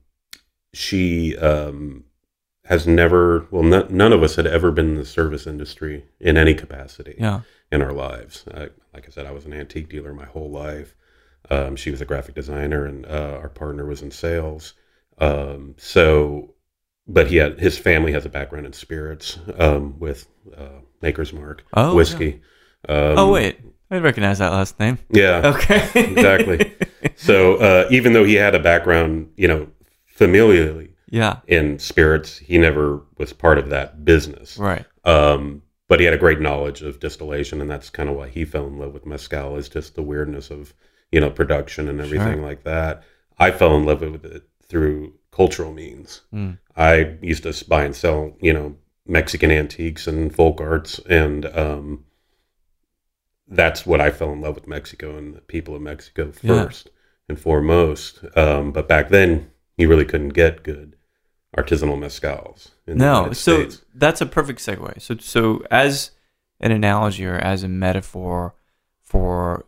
[0.74, 2.06] she um,
[2.66, 6.38] has never, well, no, none of us had ever been in the service industry in
[6.38, 7.42] any capacity Yeah.
[7.72, 8.46] in our lives.
[8.54, 10.96] I, like I said, I was an antique dealer my whole life.
[11.50, 14.74] Um, she was a graphic designer, and uh, our partner was in sales.
[15.18, 16.54] Um, so,
[17.08, 21.64] but he had his family has a background in spirits um, with uh, Maker's Mark
[21.74, 22.42] Oh, whiskey.
[22.90, 23.60] Um, Oh, wait.
[23.90, 25.00] I recognize that last name.
[25.10, 25.42] yeah.
[25.56, 25.90] Okay.
[25.96, 26.74] Exactly.
[27.18, 29.68] So uh, even though he had a background, you know,
[30.18, 31.40] familially yeah.
[31.48, 34.58] in spirits, he never was part of that business.
[34.58, 34.86] Right.
[35.04, 38.46] Um, but he had a great knowledge of distillation, and that's kind of why he
[38.46, 39.58] fell in love with mezcal.
[39.58, 40.74] Is just the weirdness of
[41.12, 42.46] you know production and everything Sure.
[42.46, 43.04] like that.
[43.38, 46.22] I fell in love with it through cultural means.
[46.34, 46.58] Mm.
[46.76, 52.06] I used to buy and sell you know Mexican antiques and folk arts, and um,
[53.48, 56.66] that's what I fell in love with Mexico and the people of Mexico Yeah.
[56.66, 56.90] first
[57.28, 58.20] and foremost.
[58.36, 60.96] Um, but back then, you really couldn't get good
[61.58, 62.70] artisanal mezcals.
[62.88, 63.32] No.
[63.34, 63.82] So States.
[63.94, 65.02] that's a perfect segue.
[65.02, 66.12] So, so as
[66.62, 68.56] an analogy or as a metaphor
[69.02, 69.66] for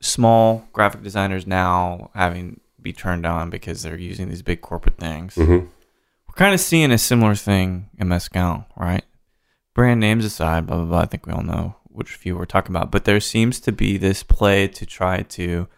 [0.00, 5.34] small graphic designers now having be turned on because they're using these big corporate things.
[5.34, 5.68] Mhm.
[6.26, 9.04] We're kind of seeing a similar thing in Mezcal, right?
[9.74, 11.00] Brand names aside, blah, blah, blah.
[11.00, 12.90] I think we all know which few we're talking about.
[12.90, 15.68] But there seems to be this play to try to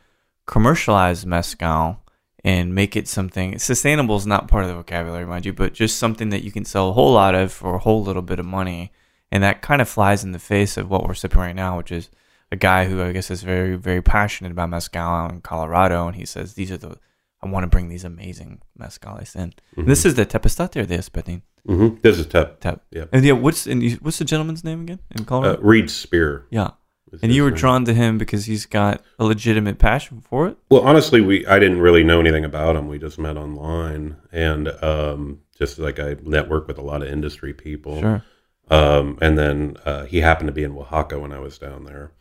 [0.47, 1.99] commercialize Mezcal
[2.45, 5.99] and make it something sustainable is not part of the vocabulary, mind you, but just
[5.99, 8.47] something that you can sell a whole lot of for a whole little bit of
[8.47, 8.93] money.
[9.33, 11.93] And that kind of flies in the face of what we're sipping right now, which
[11.93, 12.09] is
[12.53, 16.17] a guy who I guess is very, very passionate about mezcal out in Colorado, and
[16.17, 16.97] he says these are the
[17.43, 19.55] I want to bring these amazing mezcales in.
[19.77, 19.87] Mhm.
[19.87, 21.41] This is the Tepestate or the Espadín?
[21.67, 22.03] Mhm.
[22.03, 22.61] This is Tep.
[22.61, 22.83] Tep.
[22.91, 23.09] Yep.
[23.13, 25.63] And yeah, what's and you, what's the gentleman's name again in Uh, Colorado?
[25.63, 26.45] Reed Spear.
[26.51, 26.71] yeah,
[27.13, 27.59] is and you were name.
[27.59, 30.59] drawn to him because he's got a legitimate passion for it.
[30.71, 32.89] Well, honestly, we I didn't really know anything about him.
[32.89, 37.55] We just met online, and um, just like I network with a lot of industry
[37.55, 38.01] people.
[38.01, 38.23] Sure.
[38.71, 42.13] Um, and then uh, he happened to be in Oaxaca when I was down there,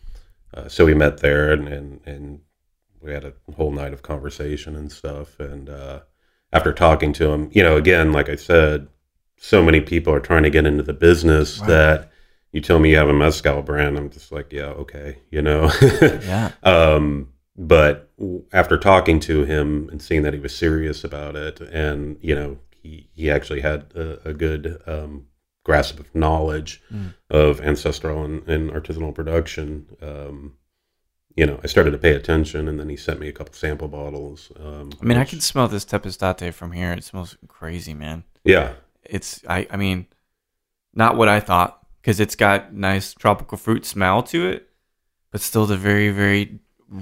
[0.53, 2.39] uh, so we met there, and, and and
[3.01, 5.39] we had a whole night of conversation and stuff.
[5.39, 6.01] And uh,
[6.51, 8.87] after talking to him, you know, again, like I said,
[9.37, 11.67] so many people are trying to get into the business Right.
[11.69, 12.11] that
[12.51, 15.71] you tell me you have a mezcal brand, I'm just like, yeah, okay, you know.
[16.01, 16.51] Yeah.
[16.63, 18.09] um, but
[18.51, 22.57] after talking to him and seeing that he was serious about it, and you know,
[22.71, 25.27] he he actually had a, a good um,
[25.69, 27.13] grasp of knowledge Mm.
[27.43, 29.67] of ancestral and, and artisanal production.
[30.09, 30.37] Um,
[31.39, 33.87] you know, I started to pay attention, and then he sent me a couple sample
[33.87, 34.39] bottles.
[34.63, 36.91] Um, I mean, I can smell this Tepestate from here.
[36.99, 38.23] It smells crazy, man.
[38.43, 38.69] yeah,
[39.15, 39.99] It's I I mean,
[41.03, 44.59] not what I thought because it's got nice tropical fruit smell to it,
[45.31, 46.43] but still the very very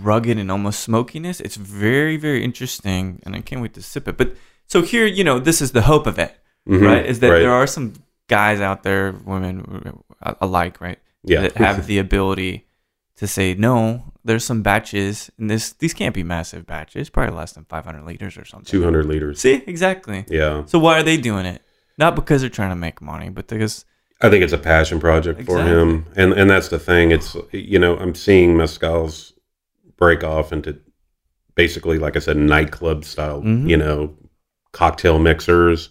[0.10, 1.39] rugged and almost smokiness.
[1.45, 4.17] It's very very interesting, and I can't wait to sip it.
[4.21, 4.30] But
[4.73, 6.34] so here, you know, this is the hope of it,
[6.67, 6.82] Mhm.
[6.89, 7.06] right?
[7.12, 7.43] Is that Right.
[7.43, 7.93] there are some
[8.27, 10.99] guys out there, women uh, alike, right?
[11.23, 12.67] yeah, that have the ability
[13.17, 14.13] to say no.
[14.23, 17.09] There's some batches, and this these can't be massive batches.
[17.09, 18.65] Probably less than 500 liters or something.
[18.65, 19.39] two hundred liters.
[19.41, 20.25] See, exactly.
[20.29, 21.61] Yeah, So why are they doing it?
[21.97, 23.85] Not because they're trying to make money, but because
[24.21, 27.11] I think it's a passion project for him, and and that's the thing.
[27.11, 29.33] It's you know I'm seeing mezcals
[29.97, 30.79] break off into
[31.55, 33.41] basically, like I said, nightclub style.
[33.41, 33.67] Mhm.
[33.69, 34.15] You know,
[34.73, 35.89] cocktail mixers,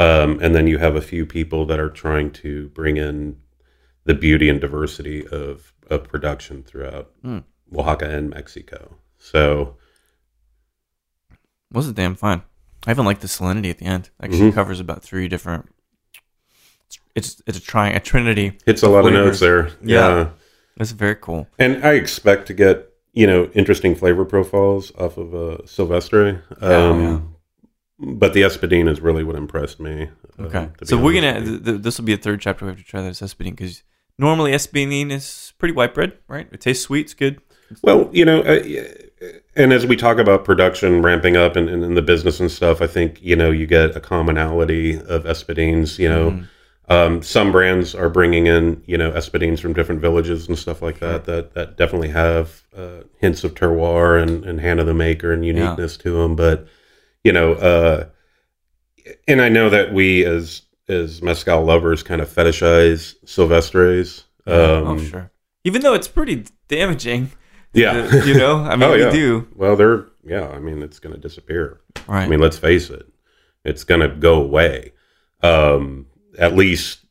[0.00, 3.36] um, and then you have a few people that are trying to bring in
[4.04, 7.44] the beauty and diversity of of production throughout Mm.
[7.76, 8.96] Oaxaca and Mexico.
[9.18, 9.76] So
[11.72, 12.42] was it damn fun.
[12.86, 14.10] I even like the salinity at the end.
[14.22, 14.54] Actually, Mhm.
[14.54, 15.68] covers about three different.
[17.14, 18.58] It's it's a trying a trinity.
[18.66, 19.68] it's a lot of notes there.
[19.82, 20.08] Yeah.
[20.08, 20.28] yeah.
[20.76, 21.46] That's very cool.
[21.58, 26.42] And I expect to get you know interesting flavor profiles off of uh, Silvestre.
[26.60, 27.20] Oh, Um, yeah.
[28.02, 30.08] But the Espadine is really what impressed me.
[30.38, 32.64] uh, Okay, be so we're gonna th- th- this will be a third chapter.
[32.64, 33.82] We have to try this espadine because
[34.18, 36.48] normally espadine is pretty white bread, right?
[36.50, 37.02] It tastes sweet.
[37.06, 37.40] It's good.
[37.82, 38.62] Well, you know, uh,
[39.54, 42.80] and as we talk about production ramping up and, and, and the business and stuff,
[42.80, 45.98] I think you know you get a commonality of Espadines.
[45.98, 46.46] You know, Mhm.
[46.88, 51.00] um, some brands are bringing in you know Espadines from different villages and stuff like
[51.00, 51.26] that.
[51.26, 55.44] That that definitely have uh, hints of terroir and, and hand of the maker and
[55.44, 56.34] uniqueness to them.
[56.34, 56.66] But
[57.24, 58.06] you know, uh,
[59.28, 64.24] and I know that we as as mezcal lovers kind of fetishize Silvestres.
[64.46, 64.54] Yeah.
[64.54, 65.30] Um, oh sure.
[65.64, 67.30] Even though it's pretty damaging.
[67.72, 68.08] Yeah.
[68.12, 68.56] Uh, you know.
[68.64, 69.46] I mean, Oh, we do.
[69.54, 70.48] Well, they're yeah.
[70.48, 71.80] I mean, it's going to disappear.
[72.08, 72.24] Right.
[72.24, 73.06] I mean, let's face it,
[73.64, 74.92] it's going to go away.
[75.42, 76.06] Um,
[76.38, 77.04] at least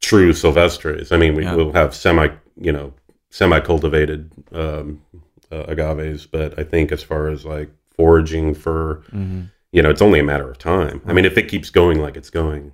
[0.00, 1.10] true Silvestres.
[1.12, 1.54] I mean, we Yeah.
[1.54, 2.92] will have semi, you know,
[3.30, 5.02] semi-cultivated um,
[5.50, 9.50] uh, agaves, but I think as far as like foraging for, Mhm.
[9.72, 11.00] you know, it's only a matter of time.
[11.06, 12.72] I mean, if it keeps going like it's going,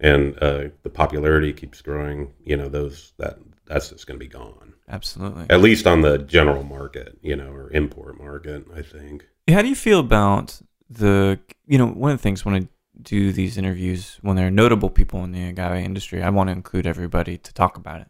[0.00, 4.30] and uh, the popularity keeps growing, you know, those that that's just going to be
[4.30, 4.72] gone.
[4.88, 5.44] Absolutely.
[5.50, 8.64] At least on the general market, you know, or import market.
[8.74, 9.26] I think.
[9.50, 12.68] How do you feel about the, you know, one of the things when I
[13.02, 16.52] do these interviews, when there are notable people in the agave industry, I want to
[16.52, 18.08] include everybody to talk about it.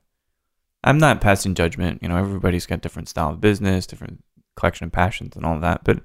[0.85, 2.03] I'm not passing judgment.
[2.03, 4.23] You know, everybody's got different style of business, different
[4.57, 5.83] collection of passions and all of that.
[5.83, 6.01] But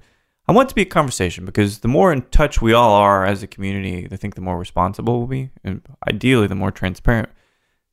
[0.46, 3.24] I want it to be a conversation because the more in touch we all are
[3.24, 5.50] as a community, I think the more responsible we'll be.
[5.62, 7.30] And ideally, the more transparent.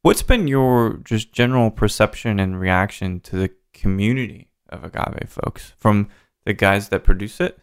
[0.01, 6.09] What's been your just general perception and reaction to the community of agave folks from
[6.45, 7.59] the guys that produce it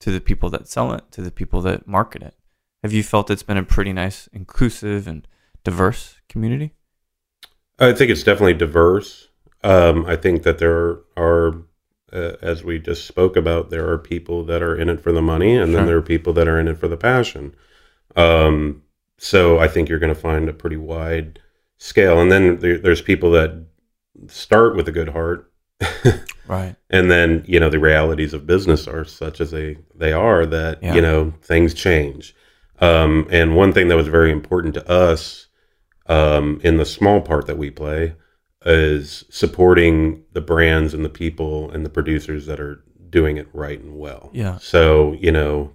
[0.00, 2.34] to the people that sell it to the people that market it?
[2.82, 5.26] Have you felt it's been a pretty nice, inclusive, and
[5.62, 6.72] diverse community?
[7.78, 9.28] I think it's definitely diverse.
[9.62, 11.62] Um, I think that there are,
[12.14, 15.22] uh, as we just spoke about, there are people that are in it for the
[15.22, 15.76] money, and Sure.
[15.78, 17.54] then there are people that are in it for the passion.
[18.16, 18.82] Um,
[19.18, 21.40] so I think you're going to find a pretty wide
[21.78, 23.64] scale, and then there, there's people that
[24.28, 25.50] start with a good heart,
[26.46, 26.76] Right.
[26.90, 30.82] and then you know the realities of business are such as they they are that
[30.82, 30.94] Yeah.
[30.94, 32.34] you know things change.
[32.80, 35.46] Um, and one thing that was very important to us
[36.06, 38.14] um, in the small part that we play
[38.64, 43.80] is supporting the brands and the people and the producers that are doing it right
[43.80, 44.30] and well.
[44.32, 44.58] Yeah.
[44.58, 45.74] So you know,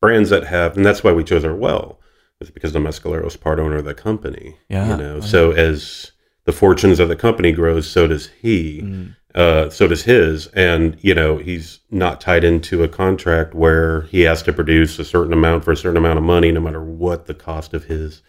[0.00, 2.00] brands that have, and that's why we chose our well,
[2.40, 4.56] is because the Mescalero is part owner of the company.
[4.68, 5.24] Yeah, You know, right.
[5.24, 6.12] so as
[6.44, 9.16] the fortunes of the company grows, so does he Mm.
[9.34, 10.46] uh, so does his.
[10.48, 15.04] And, you know, he's not tied into a contract where he has to produce a
[15.04, 18.22] certain amount for a certain amount of money, no matter what the cost of his,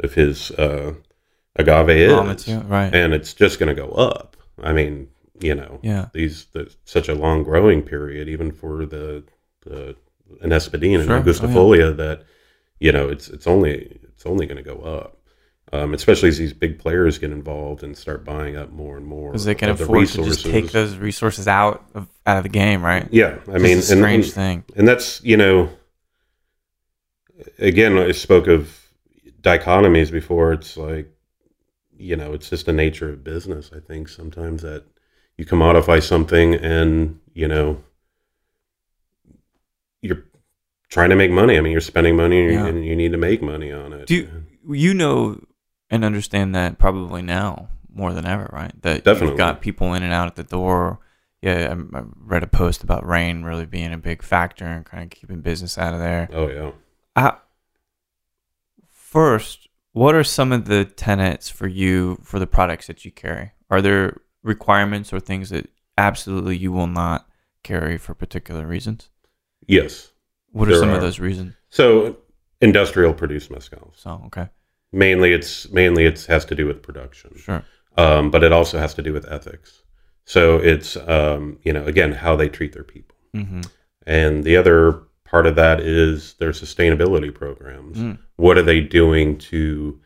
[0.00, 0.94] of his, uh,
[1.56, 2.12] agave is.
[2.12, 2.94] Raw material, right.
[2.94, 4.36] And it's just going to go up.
[4.62, 5.08] I mean,
[5.40, 6.08] you know, Yeah.
[6.12, 9.24] these, the, such a long growing period, even for the,
[9.62, 9.96] the,
[10.40, 11.48] an Espadine and Sure.
[11.48, 11.90] an Oh, yeah.
[11.90, 12.24] That,
[12.78, 15.18] you know, it's, it's only, it's only going to go up.
[15.74, 19.30] Um, especially as these big players get involved and start buying up more and more
[19.30, 22.42] Because they can of the afford to just take those resources out of out of
[22.42, 23.08] the game, right?
[23.10, 24.64] Yeah, I mean, and, strange and, thing.
[24.76, 25.70] and that's you know,
[27.58, 28.78] again, I spoke of
[29.40, 30.52] dichotomies before.
[30.52, 31.10] It's like
[32.02, 33.70] you know, it's just the nature of business.
[33.74, 34.84] I think sometimes that
[35.38, 37.82] you commodify something and, you know,
[40.00, 40.24] you're
[40.88, 41.56] trying to make money.
[41.56, 42.66] I mean, you're spending money and, Yeah.
[42.66, 44.06] and you need to make money on it.
[44.06, 45.40] Do you, you know
[45.90, 48.72] and understand that probably now more than ever, right?
[48.82, 49.28] That Definitely.
[49.28, 50.98] you've got people in and out at the door.
[51.40, 55.02] Yeah, I, I read a post about rain really being a big factor and kind
[55.04, 56.28] of keeping business out of there.
[56.32, 56.70] oh, yeah.
[57.14, 57.32] Uh,
[58.90, 63.52] first, what are some of the tenets for you for the products that you carry?
[63.70, 67.28] Are there requirements or things that absolutely you will not
[67.62, 69.08] carry for particular reasons?
[69.66, 70.10] Yes.
[70.50, 70.96] What are some are.
[70.96, 71.54] of those reasons?
[71.70, 72.18] So
[72.60, 73.96] industrial produced mezcals.
[73.96, 74.48] So, okay,
[74.92, 77.32] Mainly it's mainly it has to do with production.
[77.36, 77.64] sure.
[77.96, 79.82] um, but it also has to do with ethics.
[80.24, 83.62] So it's um, you know again how they treat their people, Mm-hmm.
[84.06, 87.96] and the other part of that is their sustainability programs.
[87.98, 89.98] Mm, What are they doing to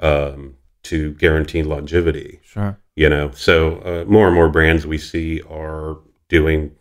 [0.00, 2.40] um, to guarantee longevity?
[2.42, 2.76] sure.
[2.96, 5.96] You know, so uh, more and more brands we see are
[6.28, 6.72] doing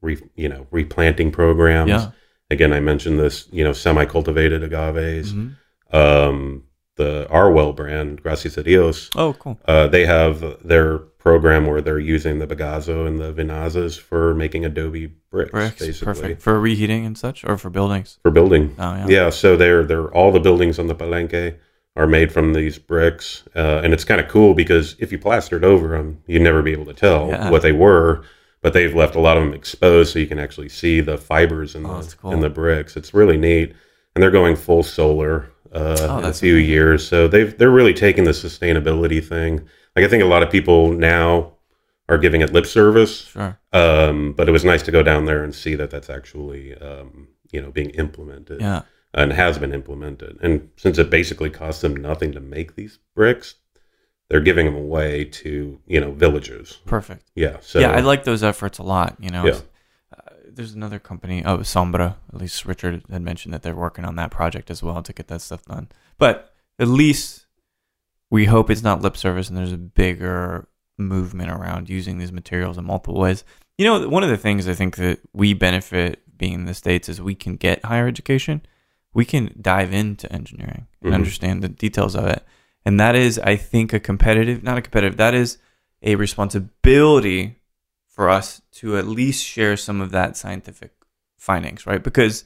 [0.00, 1.90] re, you know replanting programs.
[1.90, 2.10] Yeah.
[2.50, 5.32] Again, I mentioned this you know semi-cultivated agaves.
[5.34, 5.56] Mhm.
[5.92, 6.62] Um,
[6.96, 9.58] the Arwell brand, Gracias a Dios, Oh, cool.
[9.66, 14.64] uh, they have their program where they're using the bagazo and the vinazas for making
[14.64, 18.18] adobe bricks, Bricks, basically perfect for reheating and such, or for buildings.
[18.22, 18.74] for building.
[18.78, 19.06] Oh, yeah.
[19.08, 21.56] Yeah, so they're they're all the buildings on the Palenque
[21.94, 25.62] are made from these bricks, uh, and it's kind of cool because if you plastered
[25.64, 27.50] over them, you'd never be able to tell Yeah.
[27.50, 28.22] what they were.
[28.62, 31.74] But they've left a lot of them exposed, so you can actually see the fibers
[31.74, 32.32] in Oh, the cool.
[32.32, 32.96] in the bricks.
[32.96, 33.74] It's really neat,
[34.14, 37.06] and they're going full solar uh, Oh, in a few years.
[37.06, 39.62] So they've they're really taking the sustainability thing.
[39.96, 41.52] Like I think a lot of people now
[42.08, 43.58] are giving it lip service, Sure.
[43.72, 47.28] um, but it was nice to go down there and see that that's actually um,
[47.52, 48.82] you know being implemented Yeah.
[49.14, 50.38] and has been implemented.
[50.42, 53.54] And since it basically costs them nothing to make these bricks,
[54.28, 56.78] they're giving them away to you know villagers.
[56.86, 57.30] Perfect.
[57.34, 57.58] Yeah.
[57.60, 59.16] So yeah, I like those efforts a lot.
[59.20, 59.58] You know, Yeah.
[60.16, 62.16] uh, there's another company, oh, Sombra.
[62.32, 65.28] At least Richard had mentioned that they're working on that project as well to get
[65.28, 65.88] that stuff done.
[66.18, 67.41] But at least
[68.32, 70.66] we hope it's not lip service and there's a bigger
[70.96, 73.44] movement around using these materials in multiple ways.
[73.76, 77.10] You know, one of the things I think that we benefit being in the States
[77.10, 78.62] is we can get higher education.
[79.12, 81.14] We can dive into engineering and Mhm.
[81.14, 82.42] understand the details of it.
[82.86, 85.58] And that is, I think, a competitive, not a competitive, that is
[86.02, 87.60] a responsibility
[88.08, 90.92] for us to at least share some of that scientific
[91.36, 92.02] findings, right?
[92.02, 92.44] Because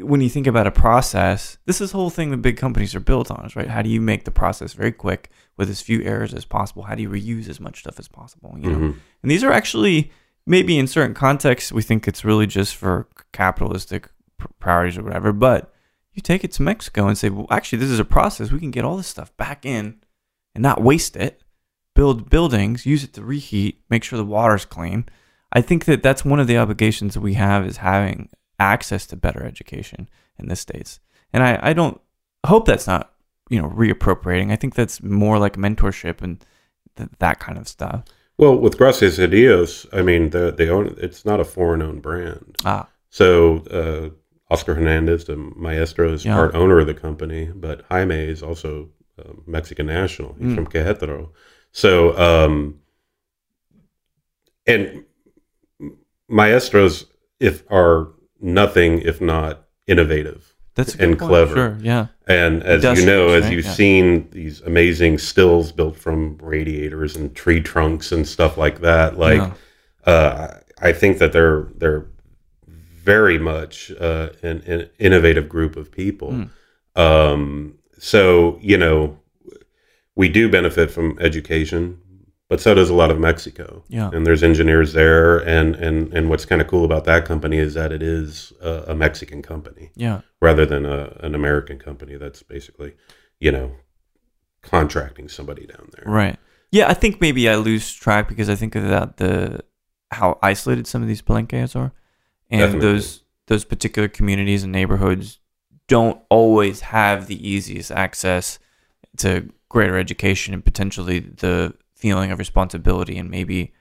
[0.00, 3.00] when you think about a process, this is the whole thing that big companies are
[3.00, 3.68] built on, is right?
[3.68, 6.84] How do you make the process very quick with as few errors as possible?
[6.84, 8.54] How do you reuse as much stuff as possible?
[8.58, 8.96] You know, Mhm.
[9.22, 10.10] and these are actually
[10.46, 14.08] maybe in certain contexts we think it's really just for capitalistic
[14.60, 15.72] priorities or whatever, but
[16.12, 18.50] you take it to Mexico and say, well, actually, this is a process.
[18.50, 19.96] We can get all this stuff back in
[20.54, 21.42] and not waste it.
[21.94, 25.06] Build buildings, use it to reheat, make sure the water's clean.
[25.52, 28.28] I think that that's one of the obligations that we have is having
[28.58, 31.00] access to better education in the states.
[31.32, 32.00] And I, I don't
[32.46, 33.12] hope that's not
[33.50, 34.50] you know reappropriating.
[34.52, 36.44] I think that's more like mentorship and
[36.96, 38.04] th- that kind of stuff.
[38.38, 42.02] Well, with Gracias a Dios, I mean, the, they own it's not a foreign owned
[42.02, 42.56] brand.
[42.64, 44.10] Ah, So uh,
[44.52, 46.34] Oscar Hernandez, the maestro, is Yeah.
[46.34, 50.34] part owner of the company, but Jaime is also uh, Mexican national.
[50.38, 50.54] He's Mm.
[50.54, 51.30] from Querétaro.
[51.72, 52.78] So, um,
[54.66, 55.04] and
[56.28, 57.06] maestros
[57.40, 58.08] if are
[58.40, 60.54] nothing if not innovative.
[60.74, 61.30] that's And point.
[61.30, 61.54] clever.
[61.54, 63.52] Sure, yeah, And as you know, as right?
[63.52, 63.72] you've Yeah.
[63.72, 69.38] seen these amazing stills built from radiators and tree trunks and stuff like that, like
[69.40, 70.12] Yeah.
[70.12, 72.06] uh, I think that they're they're
[72.68, 76.30] very much uh, an, an innovative group of people.
[76.32, 76.50] Mm.
[76.94, 79.18] Um, so you know,
[80.14, 81.98] we do benefit from education,
[82.48, 83.84] but so does a lot of Mexico.
[83.88, 84.10] Yeah.
[84.12, 87.74] and there's engineers there, and and and what's kind of cool about that company is
[87.74, 92.42] that it is a, a Mexican company yeah, rather than a, an American company that's
[92.42, 92.94] basically,
[93.38, 93.72] you know,
[94.62, 96.04] contracting somebody down there.
[96.12, 96.38] right.
[96.70, 99.60] Yeah, I think maybe I lose track because I think about the
[100.10, 101.92] how isolated some of these palenques are,
[102.50, 102.80] and Definitely.
[102.80, 105.38] those those particular communities and neighborhoods
[105.86, 108.58] don't always have the easiest access
[109.16, 113.72] to greater education and potentially the feeling of responsibility and maybe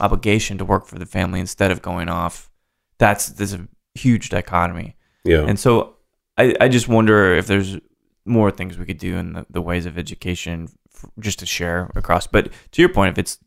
[0.00, 2.50] obligation to work for the family instead of going off.
[2.98, 4.96] That's there's a huge dichotomy.
[5.24, 5.44] Yeah.
[5.46, 5.96] And so
[6.38, 7.78] I, I just wonder if there's
[8.24, 11.90] more things we could do in the, the ways of education f just to share
[11.94, 12.26] across.
[12.26, 13.38] But to your point, if it's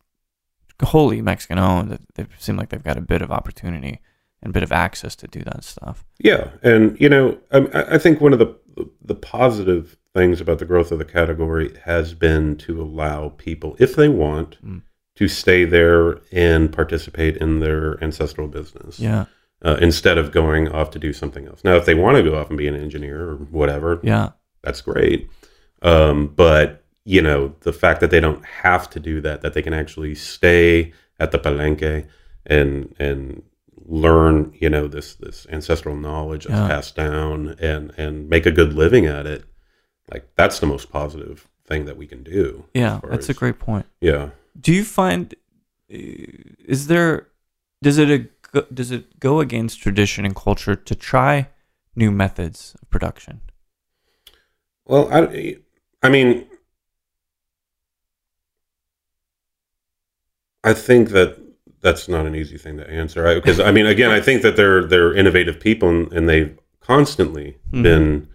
[0.83, 4.01] wholly Mexican owned, they seem like they've got a bit of opportunity
[4.41, 6.05] and a bit of access to do that stuff.
[6.19, 8.55] Yeah, and you know, I, I think one of the
[9.01, 13.95] the positive things about the growth of the category has been to allow people, if
[13.95, 14.81] they want, Mm.
[15.15, 19.25] to stay there and participate in their ancestral business Yeah.
[19.63, 21.63] uh, instead of going off to do something else.
[21.63, 24.29] Now, if they want to go off and be an engineer or whatever, Yeah.
[24.63, 25.29] that's great.
[25.81, 29.61] Um, but you know, the fact that they don't have to do that, that they
[29.61, 30.91] can actually stay
[31.21, 32.05] at the palenque
[32.45, 33.41] and and
[33.85, 36.67] learn, you know, this this ancestral knowledge that's Yeah.
[36.67, 39.43] passed down and and make a good living at it,
[40.11, 42.65] like that's the most positive thing that we can do.
[42.73, 42.99] Yeah.
[43.03, 43.85] as That's a great point.
[44.01, 44.29] Yeah.
[44.59, 45.33] Do you find
[45.93, 45.97] uh,
[46.65, 47.27] is there
[47.81, 51.49] does it a, does it go against tradition and culture to try
[51.95, 53.41] new methods of production?
[54.85, 55.57] Well, I,
[56.01, 56.47] I mean,
[60.63, 61.37] I think that
[61.81, 64.83] that's not an easy thing to answer because I, mean, again, I think that they're
[64.83, 67.83] they're innovative people and, and they've constantly Mhm.
[67.83, 68.27] been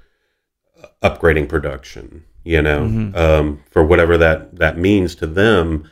[1.02, 2.24] upgrading production.
[2.44, 3.16] You know, Mhm.
[3.16, 5.84] um, for whatever that that means to them.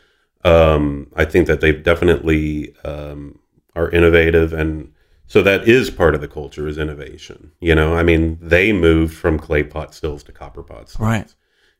[0.44, 3.38] Um, I think that they've definitely um,
[3.76, 4.92] are innovative and.
[5.26, 7.52] So that is part of the culture is innovation.
[7.60, 11.34] You know, I mean, they moved from clay pot stills to copper pot stills Right.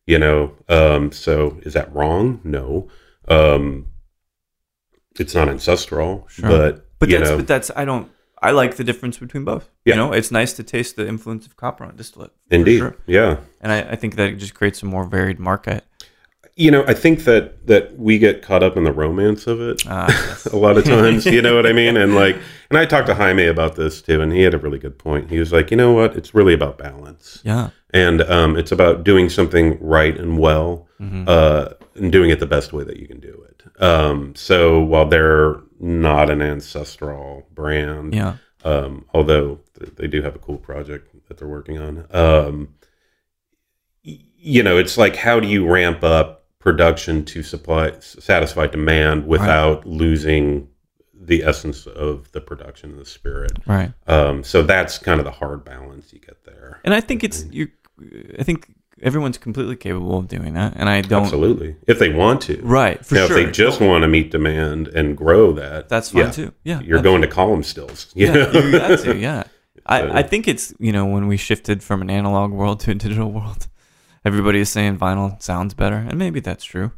[0.07, 2.89] you know um so is that wrong no
[3.29, 3.87] um
[5.19, 6.49] it's not ancestral Sure.
[6.49, 8.09] but, But you that's know but that's I don't
[8.43, 9.69] I like the difference between both.
[9.85, 9.95] Yeah.
[9.95, 12.33] You know, it's nice to taste the influence of copper on distillate.
[12.51, 12.97] indeed sure.
[13.07, 15.85] yeah And I, I think that it just creates a more varied market.
[16.57, 19.77] you know i think that that we get caught up in the romance of it
[19.87, 20.47] Ah, yes.
[20.57, 22.37] a lot of times you know what i mean and like
[22.71, 25.31] and i talked to jaime about this too and he had a really good point
[25.31, 27.71] he was like you know what it's really about balance yeah.
[27.95, 31.25] and um, it's about doing something right and well Mhm.
[31.27, 35.09] uh, and doing it the best way that you can do it um, so while
[35.09, 38.37] they're not an ancestral brand Yeah.
[38.65, 39.61] um, although
[39.97, 42.07] they do have a cool project that they're working on.
[42.11, 42.75] Um,
[44.03, 49.87] you know, it's like how do you ramp up production to supply satisfy demand without
[49.87, 50.69] losing
[51.15, 53.53] the essence of the production and the spirit.
[53.67, 53.93] Right.
[54.07, 56.81] Um, so that's kind of the hard balance you get there.
[56.85, 57.69] And I think it's you.
[58.39, 61.25] I think everyone's completely capable of doing that, and I don't.
[61.25, 62.61] Absolutely, if they want to.
[62.63, 63.05] Right.
[63.05, 63.39] For now, sure.
[63.39, 66.53] if they just want to meet demand and grow that, That's fine yeah, too.
[66.65, 66.81] Yeah.
[66.81, 68.11] You're going to column stills.
[68.15, 68.53] You Yeah.
[68.53, 69.17] You got to.
[69.17, 69.45] Yeah.
[69.87, 72.95] I, I think it's you know when we shifted from an analog world to a
[72.95, 73.69] digital world,
[74.25, 76.93] everybody is saying vinyl sounds better, and maybe that's true.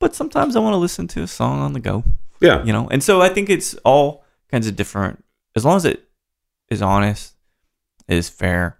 [0.00, 2.04] But sometimes I want to listen to a song on the go.
[2.40, 5.24] yeah, you know and so i think it's all kinds of different
[5.56, 6.08] as long as it
[6.68, 7.34] is honest
[8.08, 8.78] is fair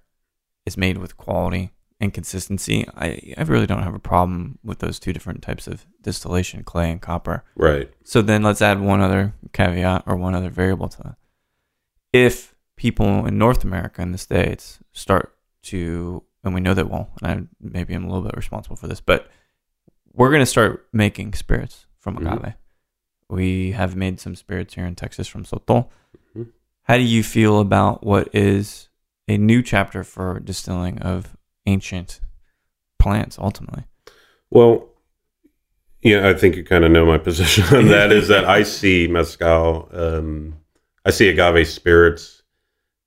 [0.67, 1.71] is made with quality
[2.05, 5.85] and consistency i i really don't have a problem with those two different types of
[6.03, 7.91] distillation clay and copper right.
[8.05, 11.17] so then let's add one other caveat or one other variable to that
[12.13, 17.09] if people in north america in the states start to and we know that well
[17.23, 19.29] and i maybe i'm a little bit responsible for this but
[20.13, 22.33] we're going to start making spirits from Mhm.
[22.37, 22.55] agave
[23.31, 25.89] we have made some spirits here in Texas from Sotol.
[26.37, 26.49] Mhm.
[26.83, 28.91] How do you feel about what is
[29.27, 31.35] a new chapter for distilling of
[31.67, 32.21] ancient
[32.99, 33.85] plants ultimately?
[34.51, 34.89] Well,
[36.03, 38.13] yeah, I think you kind of know my position on that.
[38.13, 40.57] is that I see mezcal, um,
[41.05, 42.43] I see agave spirits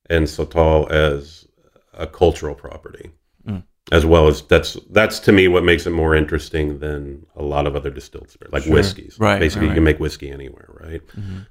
[0.10, 1.46] and sotol as
[1.94, 3.12] a cultural property,
[3.48, 3.64] Mm.
[3.92, 7.66] as well as that's that's to me what makes it more interesting than a lot
[7.68, 8.74] of other distilled spirits, like Sure.
[8.74, 9.18] whiskeys.
[9.20, 11.02] Right, basically, right, you can make whiskey anywhere, right?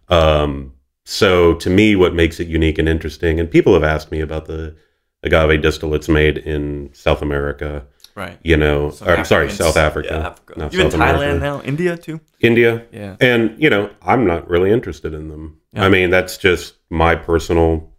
[0.09, 0.73] Um,
[1.05, 4.47] so to me, what makes it unique and interesting, and people have asked me about
[4.47, 4.75] the
[5.27, 7.85] agave distillates made in South America.
[8.15, 8.39] Right.
[8.43, 10.55] You know, Some or, I'm sorry, South Africa, Yeah, Africa.
[10.59, 11.39] not Even South Thailand America.
[11.41, 12.21] now, India too.
[12.41, 13.17] India, Yeah.
[13.21, 15.59] and you know, I'm not really interested in them.
[15.75, 15.85] Yeah.
[15.85, 17.93] I mean, that's just my personal,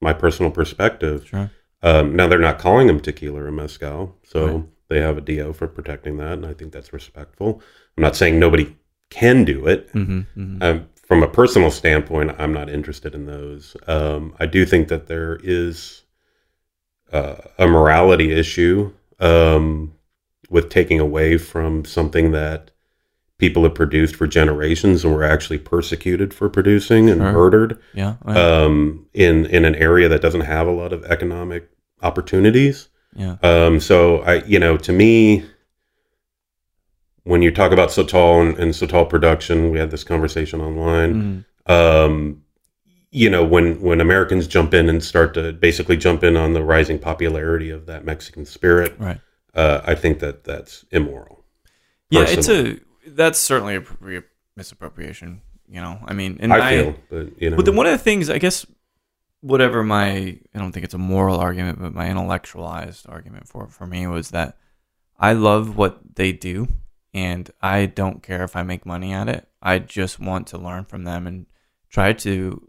[0.00, 1.26] my personal perspective.
[1.28, 1.50] Sure.
[1.82, 4.64] Um, now they're not calling them tequila or mezcal, so Right.
[4.88, 7.60] they have a DO for protecting that, and I think that's respectful.
[7.98, 8.74] I'm not saying nobody
[9.10, 9.92] can do it.
[9.92, 10.62] Mm-hmm, mm-hmm.
[10.62, 13.76] Um, from a personal standpoint, I'm not interested in those.
[13.86, 16.01] Um, I do think that there is
[17.12, 19.92] uh, a morality issue um,
[20.50, 22.70] with taking away from something that
[23.38, 27.32] people have produced for generations and were actually persecuted for producing and Sure.
[27.32, 28.14] murdered yeah.
[28.24, 28.36] right.
[28.36, 31.68] um, in in an area that doesn't have a lot of economic
[32.02, 32.88] opportunities.
[33.14, 33.36] yeah.
[33.42, 35.44] Um, so I, you know, to me,
[37.24, 41.44] when you talk about Sotol and, and Sotol production, we had this conversation online.
[41.68, 41.70] Mhm.
[41.72, 42.42] Um,
[43.12, 46.62] you know, when when Americans jump in and start to basically jump in on the
[46.64, 49.20] rising popularity of that Mexican spirit, Right.
[49.54, 51.44] uh, I think that that's immoral.
[52.10, 52.24] Yeah.
[52.26, 54.22] It's a that's certainly a
[54.56, 55.42] misappropriation.
[55.68, 57.98] You know, I mean, and I feel, but you know, But then one of the
[57.98, 58.66] things I guess
[59.40, 63.86] whatever my I don't think it's a moral argument, but my intellectualized argument for for
[63.86, 64.56] me was that
[65.18, 66.68] I love what they do
[67.14, 69.48] and I don't care if I make money at it.
[69.60, 71.46] I just want to learn from them and
[71.90, 72.68] try to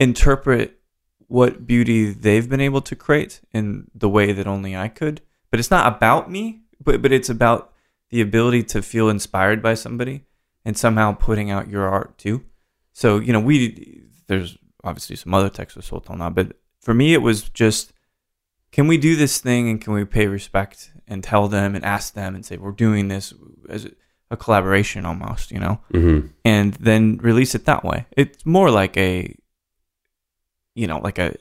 [0.00, 0.80] interpret
[1.28, 5.20] what beauty they've been able to create in the way that only I could.
[5.50, 7.72] But it's not about me, but but it's about
[8.08, 10.24] the ability to feel inspired by somebody
[10.64, 12.44] and somehow putting out your art too.
[12.92, 17.22] So, you know, we there's obviously some other texts with Sultana, but for me it
[17.22, 17.92] was just
[18.72, 22.14] can we do this thing and can we pay respect and tell them and ask
[22.14, 23.34] them and say we're doing this
[23.68, 23.88] as
[24.30, 28.06] a collaboration almost, you know, hmm and then release it that way.
[28.16, 29.36] It's more like a,
[30.74, 31.36] you know, like a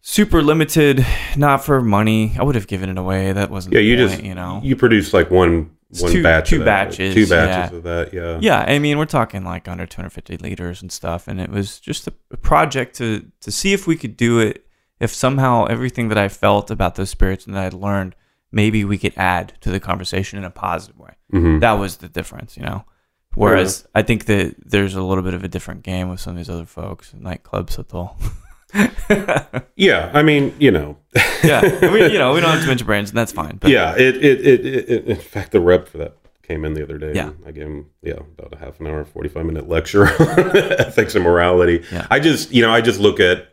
[0.00, 1.04] super limited,
[1.36, 2.34] not for money.
[2.38, 3.32] I would have given it away.
[3.32, 3.74] That wasn't.
[3.74, 4.60] Yeah, the you point, just you know.
[4.62, 7.76] you produce like one It's one two- batch, two of that, batches, two batches yeah.
[7.76, 8.12] of that.
[8.14, 11.78] Yeah, yeah, I mean, we're talking like under 250 liters and stuff, and it was
[11.80, 14.64] just a, a project to to see if we could do it.
[15.00, 18.14] If somehow everything that I felt about those spirits and that I'd learned,
[18.52, 21.14] maybe we could add to the conversation in a positive way.
[21.30, 22.84] hmm that was the difference, you know.
[23.34, 26.36] Whereas I think that there's a little bit of a different game with some of
[26.36, 28.18] these other folks, nightclubs at all.
[29.76, 30.10] yeah.
[30.12, 30.96] I mean, you know,
[31.44, 33.56] yeah, mean, you know, we don't have to mention brands, and that's fine.
[33.56, 33.94] But yeah.
[33.96, 37.12] It it, it it in fact the rep for that came in the other day.
[37.14, 37.30] Yeah.
[37.46, 41.14] I gave him yeah about a half an hour, forty five minute lecture on ethics
[41.14, 41.84] and morality.
[41.92, 42.06] Yeah.
[42.10, 43.46] I just you know I just look at.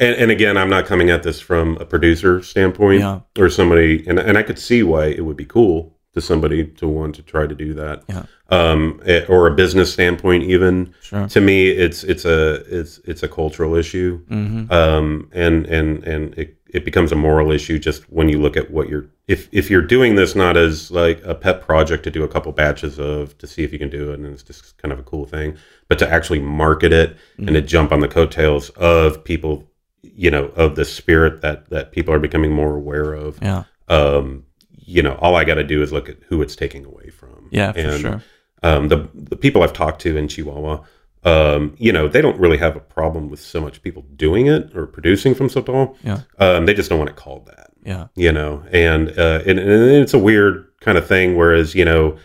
[0.00, 3.22] And, and again, I'm not coming at this from a producer standpoint Yeah.
[3.36, 6.86] or somebody, and, and I could see why it would be cool to somebody to
[6.88, 8.24] want to try to do that, Yeah.
[8.50, 10.92] um, eh, or a business standpoint even.
[11.02, 11.28] sure.
[11.28, 16.34] To me, it's it's a it's it's a cultural issue, hmm um, and and and
[16.38, 19.70] it, it becomes a moral issue just when you look at what you're if if
[19.70, 23.36] you're doing this not as like a pet project to do a couple batches of
[23.38, 25.56] to see if you can do it and it's just kind of a cool thing,
[25.88, 29.64] but to actually market it and to jump on the coattails of people,
[30.02, 33.38] you know, of the spirit that that people are becoming more aware of.
[33.42, 33.64] Yeah.
[33.88, 34.44] Um,
[34.88, 37.48] you know, all I got to do is look at who it's taking away from.
[37.50, 38.22] Yeah, for And, sure.
[38.62, 40.82] um, the the people I've talked to in Chihuahua,
[41.24, 44.74] um, you know, they don't really have a problem with so much people doing it
[44.74, 45.94] or producing from Sotol.
[46.02, 46.20] Yeah.
[46.38, 48.06] Um, they just don't want it called that, Yeah.
[48.14, 48.62] you know.
[48.72, 49.70] And, uh, and and
[50.02, 51.36] it's a weird kind of thing.
[51.36, 52.16] Whereas you know,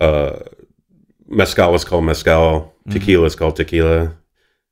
[0.00, 0.40] uh,
[1.28, 2.92] mezcal is called mezcal, Mhm.
[2.92, 4.14] tequila is called tequila.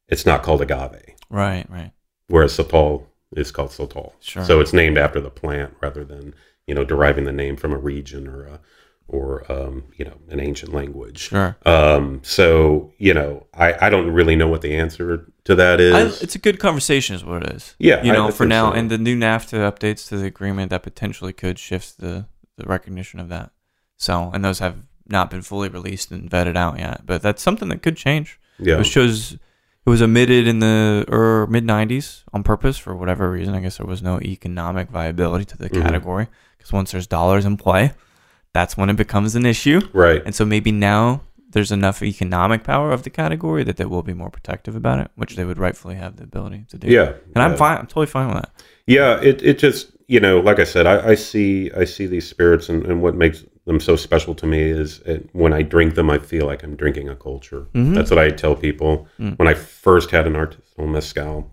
[0.08, 1.14] It's not called agave.
[1.30, 1.66] Right.
[1.68, 1.92] Right.
[2.28, 3.04] Whereas Sotol
[3.36, 4.12] is called Sotol.
[4.20, 4.44] Sure.
[4.44, 6.34] So it's named after the plant rather than
[6.68, 8.60] you know deriving the name from a region or a
[9.08, 11.18] or um, you know an ancient language.
[11.18, 11.56] Sure.
[11.64, 15.94] Um, so you know, I, I don't really know what the answer to that is.
[15.94, 17.74] I, it's a good conversation, is what it is.
[17.78, 18.76] yeah, You know, I for now, so.
[18.78, 22.26] and the new NAFTA updates to the agreement that potentially could shift the
[22.58, 23.50] the recognition of that.
[23.96, 27.68] So, and those have not been fully released and vetted out yet, but that's something
[27.70, 28.38] that could change.
[28.58, 29.32] yeah, It shows
[29.86, 33.54] it was omitted in the er, mid 90s on purpose for whatever reason.
[33.54, 35.80] I guess there was no economic viability to the Mhm.
[35.82, 36.26] category
[36.68, 37.92] because once there's dollars in play,
[38.52, 39.80] that's when it becomes an issue.
[39.92, 40.22] right.
[40.24, 44.12] And so maybe now there's enough economic power of the category that they will be
[44.14, 46.88] more protective about it, which they would rightfully have the ability to do.
[46.88, 47.56] Yeah, And I'm yeah.
[47.56, 47.78] fine.
[47.78, 48.50] I'm totally fine with that.
[48.86, 52.26] Yeah, it it just you know, like I said, I, I see I see these
[52.28, 55.94] spirits, and, and what makes them so special to me is it, when I drink
[55.94, 57.66] them, I feel like I'm drinking a culture.
[57.74, 57.94] Mhm.
[57.94, 59.38] That's what I tell people Mm.
[59.38, 61.50] when I first had an artisanal mezcal.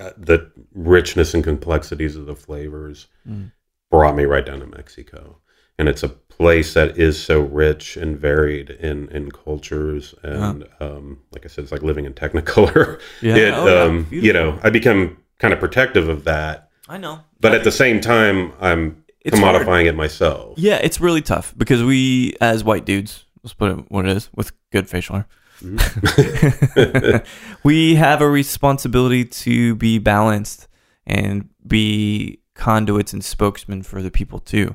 [0.00, 3.52] uh, The richness and complexities of the flavors Mm.
[3.90, 5.38] brought me right down to Mexico,
[5.78, 11.18] and it's a place that is so rich and varied in in cultures, and um,
[11.32, 13.00] like I said, it's like living in Technicolor.
[13.22, 13.36] Yeah.
[13.36, 13.82] It, Oh, yeah.
[13.82, 17.20] um, you know, I become kind of protective of that, I know.
[17.40, 19.56] but at the same time, I'm It's hard.
[19.66, 20.58] commodifying it myself.
[20.58, 24.30] Yeah, it's really tough because we, as white dudes, let's put it what it is,
[24.34, 25.26] with good facial hair,
[25.62, 27.24] Mhm.
[27.62, 30.68] we have a responsibility to be balanced
[31.06, 34.74] and be conduits and spokesmen for the people too.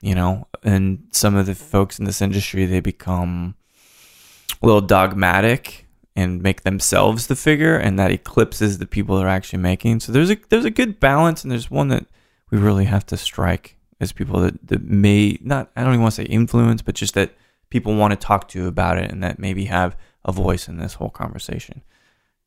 [0.00, 3.54] You know, and some of the folks in this industry they become
[4.62, 9.58] a little dogmatic and make themselves the figure, and that eclipses the people they're actually
[9.58, 10.00] making.
[10.00, 12.06] So there's a there's a good balance, and there's one that
[12.50, 16.14] we really have to strike as people that, that may not I don't even want
[16.14, 17.32] to say influence, but just that
[17.70, 20.94] people want to talk to about it and that maybe have a voice in this
[20.94, 21.82] whole conversation.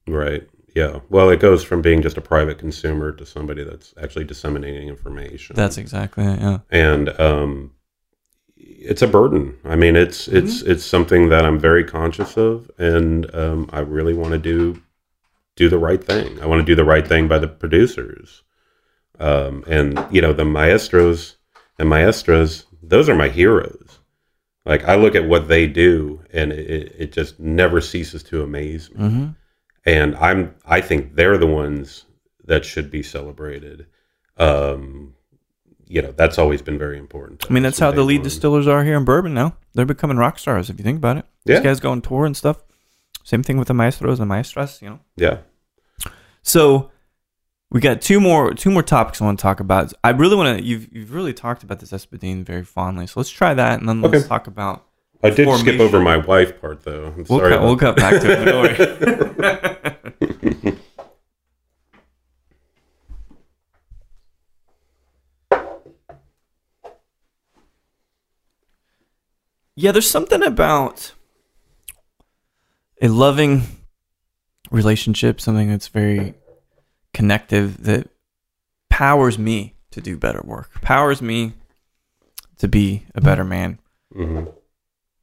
[0.07, 0.47] Right.
[0.75, 0.99] Yeah.
[1.09, 5.55] Well, it goes from being just a private consumer to somebody that's actually disseminating information.
[5.55, 6.39] That's exactly it.
[6.39, 6.59] Yeah.
[6.69, 7.71] and um,
[8.55, 9.57] it's a burden.
[9.65, 14.13] I mean, it's it's it's something that I'm very conscious of, and um, I really
[14.13, 14.81] want to do
[15.55, 16.39] do the right thing.
[16.41, 18.43] I want to do the right thing by the producers,
[19.19, 21.37] um, and you know the maestros
[21.79, 22.65] and maestras.
[22.81, 23.86] Those are my heroes.
[24.67, 28.91] Like I look at what they do, and it, it just never ceases to amaze
[28.91, 28.97] me.
[28.97, 29.27] Mm-hmm.
[29.85, 32.05] and I'm I think they're the ones
[32.45, 33.87] that should be celebrated.
[34.37, 35.13] Um,
[35.87, 37.45] you know, that's always been very important.
[37.49, 39.55] I mean, that's how the lead distillers are here in Bourbon now.
[39.73, 41.25] They're becoming rock stars if you think about it.
[41.45, 41.55] Yeah.
[41.55, 42.57] These guys go on tour and stuff.
[43.23, 44.99] Same thing with the maestros and maestras, you know.
[45.15, 45.37] Yeah.
[46.41, 46.91] So
[47.69, 49.93] we got two more two more topics I want to talk about.
[50.03, 50.63] I really want to.
[50.63, 53.07] You've you've really talked about this espadin very fondly.
[53.07, 54.85] So let's try that, and then let's talk about.
[55.23, 55.65] I did Formation.
[55.67, 57.07] skip over my wife part though.
[57.07, 57.49] I'm We'll sorry.
[57.51, 59.57] cut, we'll cut back to
[60.61, 60.77] it.
[69.75, 71.13] Yeah, there's something about
[73.01, 73.63] a loving
[74.71, 76.33] relationship, something that's very
[77.13, 78.09] connective that
[78.89, 81.53] powers me to do better work, powers me
[82.57, 83.79] to be a better man.
[84.15, 84.53] Mhm.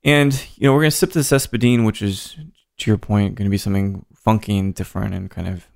[0.02, 2.36] And you know, we're gonna sip this espadin, which is,
[2.78, 5.66] to your point, gonna be something funky and different and kind of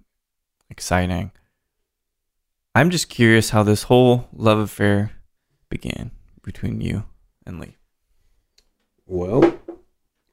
[0.70, 1.32] exciting.
[2.74, 5.12] I'm just curious how this whole love affair
[5.68, 6.10] began
[6.42, 7.04] between you
[7.44, 7.76] and Lee.
[9.06, 9.58] Well,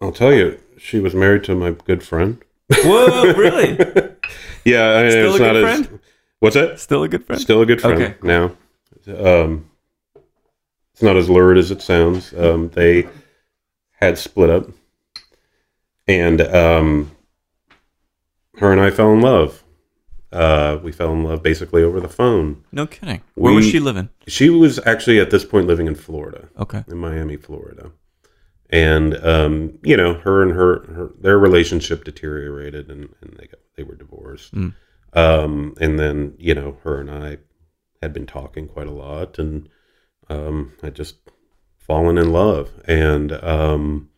[0.02, 2.44] I'll tell you, she was married to my good friend.
[2.70, 3.78] Whoa, really?
[4.66, 5.99] Yeah, I mean, Still it's a not good as friend?
[6.39, 6.80] what's that?
[6.80, 7.41] Still a good friend?
[7.41, 8.16] Still a good friend Okay.
[8.24, 8.51] now.
[9.07, 9.70] Um,
[10.93, 12.34] it's not as lurid as it sounds.
[12.34, 13.07] Um, they
[13.99, 14.68] had split up,
[16.07, 17.11] and um,
[18.57, 19.61] her and I fell in love.
[20.32, 22.63] Uh, we fell in love basically over the phone.
[22.72, 23.22] No kidding.
[23.36, 24.09] Where was she living?
[24.28, 26.84] She was actually at this point living in Florida, Okay.
[26.89, 27.91] in Miami, Florida,
[28.70, 33.59] and um, you know, her and her, her their relationship deteriorated, and, and they got
[33.76, 34.54] they were divorced.
[34.54, 34.74] Mm.
[35.14, 37.38] Um, and then you know, her and I
[38.02, 39.70] had been talking quite a lot, and
[40.30, 41.16] um, I just
[41.78, 44.10] fallen in love, and um,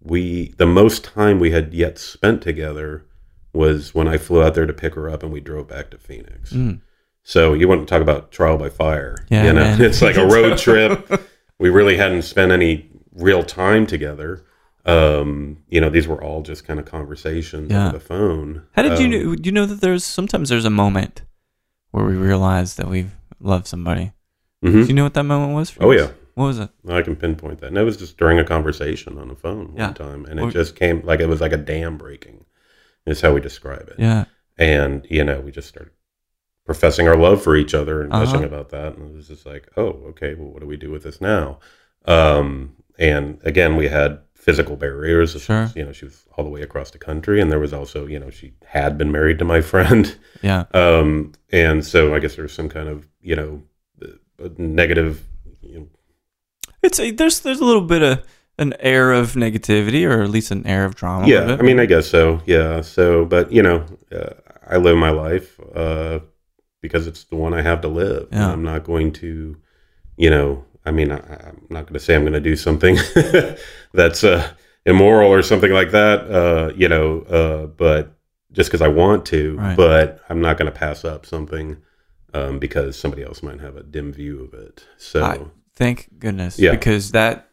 [0.00, 3.06] we the most time we had yet spent together
[3.52, 5.98] was when I flew out there to pick her up, and we drove back to
[5.98, 6.52] Phoenix.
[6.52, 6.80] Mm.
[7.22, 9.24] So you want to talk about trial by fire?
[9.30, 9.80] Yeah, you know, man.
[9.82, 11.22] it's like a road trip.
[11.58, 14.44] We really hadn't spent any real time together.
[14.86, 17.88] Um, you know, these were all just kind of conversations Yeah.
[17.88, 18.62] over the phone.
[18.72, 19.34] How did you Um, know?
[19.36, 21.22] Do you know that there's sometimes there's a moment
[21.90, 23.06] where we realize that we
[23.40, 24.12] love somebody?
[24.64, 24.72] mhm.
[24.82, 25.70] Do you know what that moment was?
[25.70, 26.00] For Oh us?
[26.00, 26.70] yeah, What was it?
[26.88, 27.68] I can pinpoint that.
[27.68, 29.92] And it was just during a conversation on the phone one Yeah.
[29.92, 32.44] time, and Or- it just came like it was like a dam breaking.
[33.06, 33.96] Is how we describe it.
[33.98, 34.24] Yeah.
[34.58, 35.92] And you know, we just started
[36.66, 38.24] professing our love for each other and Uh-huh.
[38.24, 38.96] gushing about that.
[38.96, 41.58] And it was just like, oh, okay, well, what do we do with this now?
[42.06, 45.40] Um, and again, we had physical barriers.
[45.42, 45.70] Sure.
[45.74, 48.18] You know, she was all the way across the country, and there was also, you
[48.18, 50.16] know, she had been married to my friend.
[50.42, 50.64] Yeah.
[50.74, 53.62] Um, and so I guess there's some kind of, you know,
[54.02, 55.22] uh, negative.
[55.62, 55.86] You know,
[56.82, 58.22] It's a, there's there's a little bit of
[58.58, 61.26] an air of negativity, or at least an air of drama.
[61.26, 61.56] yeah.
[61.58, 62.40] I mean, I guess so.
[62.46, 62.82] Yeah.
[62.82, 64.34] So, but you know, uh,
[64.66, 66.20] I live my life uh,
[66.82, 68.28] because it's the one I have to live.
[68.30, 68.52] And Yeah.
[68.52, 69.56] I'm not going to,
[70.18, 72.96] you know, I mean, I, I'm not going to say I'm going to do something
[73.92, 74.50] that's uh,
[74.84, 76.30] immoral or something like that.
[76.30, 78.14] Uh, you know, uh, but
[78.52, 79.76] just because I want to, Right.
[79.76, 81.78] but I'm not going to pass up something
[82.34, 84.86] um, because somebody else might have a dim view of it.
[84.98, 85.24] So.
[85.24, 85.40] I-
[85.74, 86.58] thank goodness.
[86.58, 86.72] Yeah.
[86.72, 87.48] Because that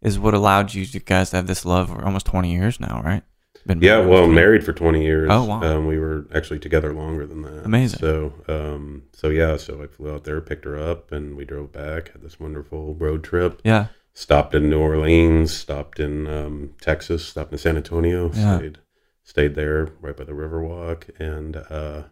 [0.00, 3.22] is what allowed you guys to have this love for almost 20 years now, right?
[3.68, 5.28] Been Yeah, well, 20 married for twenty years.
[5.30, 5.62] Oh, wow.
[5.62, 7.66] Um, we were actually together longer than that.
[7.66, 7.98] Amazing.
[7.98, 11.70] So, um, so yeah, so I flew out there, picked her up, and we drove
[11.70, 12.12] back.
[12.12, 13.60] Had this wonderful road trip.
[13.64, 13.88] Yeah.
[14.14, 15.54] Stopped in New Orleans.
[15.54, 17.26] Stopped in um, Texas.
[17.26, 18.32] Stopped in San Antonio.
[18.32, 18.56] Yeah.
[18.56, 18.78] Stayed,
[19.22, 22.04] stayed there right by the Riverwalk, and uh,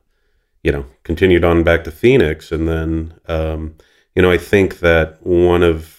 [0.63, 3.77] you know, continued on back to Phoenix, and then um,
[4.15, 5.96] you know, I think that one of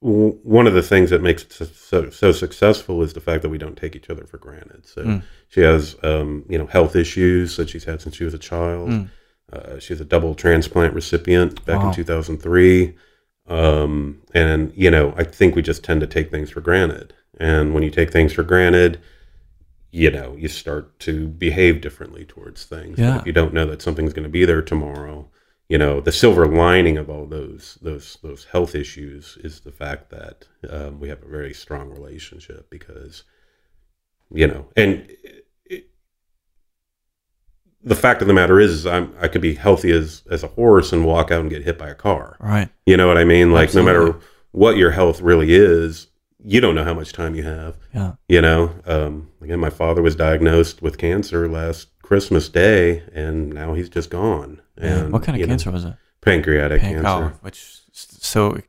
[0.00, 3.58] one of the things that makes it so, so, successful is the fact that we
[3.58, 4.86] don't take each other for granted.
[4.86, 5.22] So Mm.
[5.48, 8.90] she has, um, you know, health issues that she's had since she was a child.
[8.90, 9.08] Mm.
[9.52, 11.88] Uh, she's a double transplant recipient back Wow.
[11.88, 12.94] in 2003.
[13.48, 17.14] Um, and, you know, I think we just tend to take things for granted.
[17.40, 19.00] And when you take things for granted,
[19.90, 22.98] you know, you start to behave differently towards things.
[22.98, 23.18] Yeah.
[23.20, 25.28] if you don't know that something's going to be there tomorrow,
[25.68, 30.10] you know, the silver lining of all those those those health issues is the fact
[30.10, 33.24] that um, we have a very strong relationship because,
[34.32, 35.06] you know, and
[35.66, 35.90] it,
[37.82, 40.48] the fact of the matter is, is I'm I could be healthy as as a
[40.48, 42.38] horse and walk out and get hit by a car.
[42.40, 42.70] Right.
[42.86, 43.52] You know what I mean?
[43.52, 44.16] Like no matter
[44.52, 46.06] what your health really is,
[46.42, 47.76] you don't know how much time you have.
[47.92, 48.12] Yeah.
[48.26, 53.74] You know, um, again, my father was diagnosed with cancer last Christmas Day, and now
[53.74, 54.62] he's just gone.
[54.80, 55.94] And What kind of you know, cancer was it?
[56.20, 57.06] pancreatic Panc- cancer.
[57.08, 58.60] oh, which so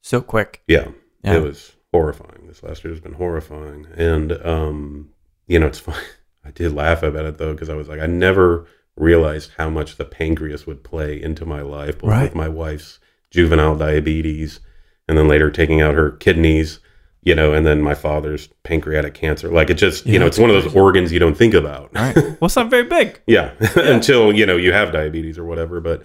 [0.00, 0.62] so quick.
[0.68, 0.88] Yeah,
[1.22, 1.34] Yeah.
[1.36, 2.46] it was horrifying.
[2.46, 5.10] This last year has been horrifying, and um,
[5.46, 5.98] you know, it's funny.
[6.44, 9.96] I did laugh about it though because I was like, I never realized how much
[9.96, 12.22] the pancreas would play into my life, both Right.
[12.24, 13.00] with my wife's
[13.30, 14.60] juvenile diabetes,
[15.08, 16.80] and then later taking out her kidneys.
[17.26, 19.48] You know, and then my father's pancreatic cancer.
[19.48, 21.90] Like it just, you Yeah, know, it's one of those organs you don't think about.
[21.94, 22.14] Right.
[22.16, 23.20] well, it's not very big.
[23.26, 25.80] Yeah, until you know you have diabetes or whatever.
[25.80, 26.02] But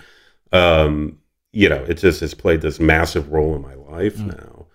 [0.53, 1.17] um,
[1.51, 4.37] you know, it just has played this massive role in my life Mm.
[4.37, 4.65] now.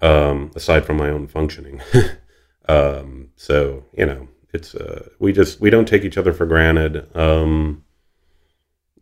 [0.00, 1.80] Um, aside from my own functioning,
[2.68, 7.08] um, so you know, it's uh, we just we don't take each other for granted.
[7.16, 7.84] Um,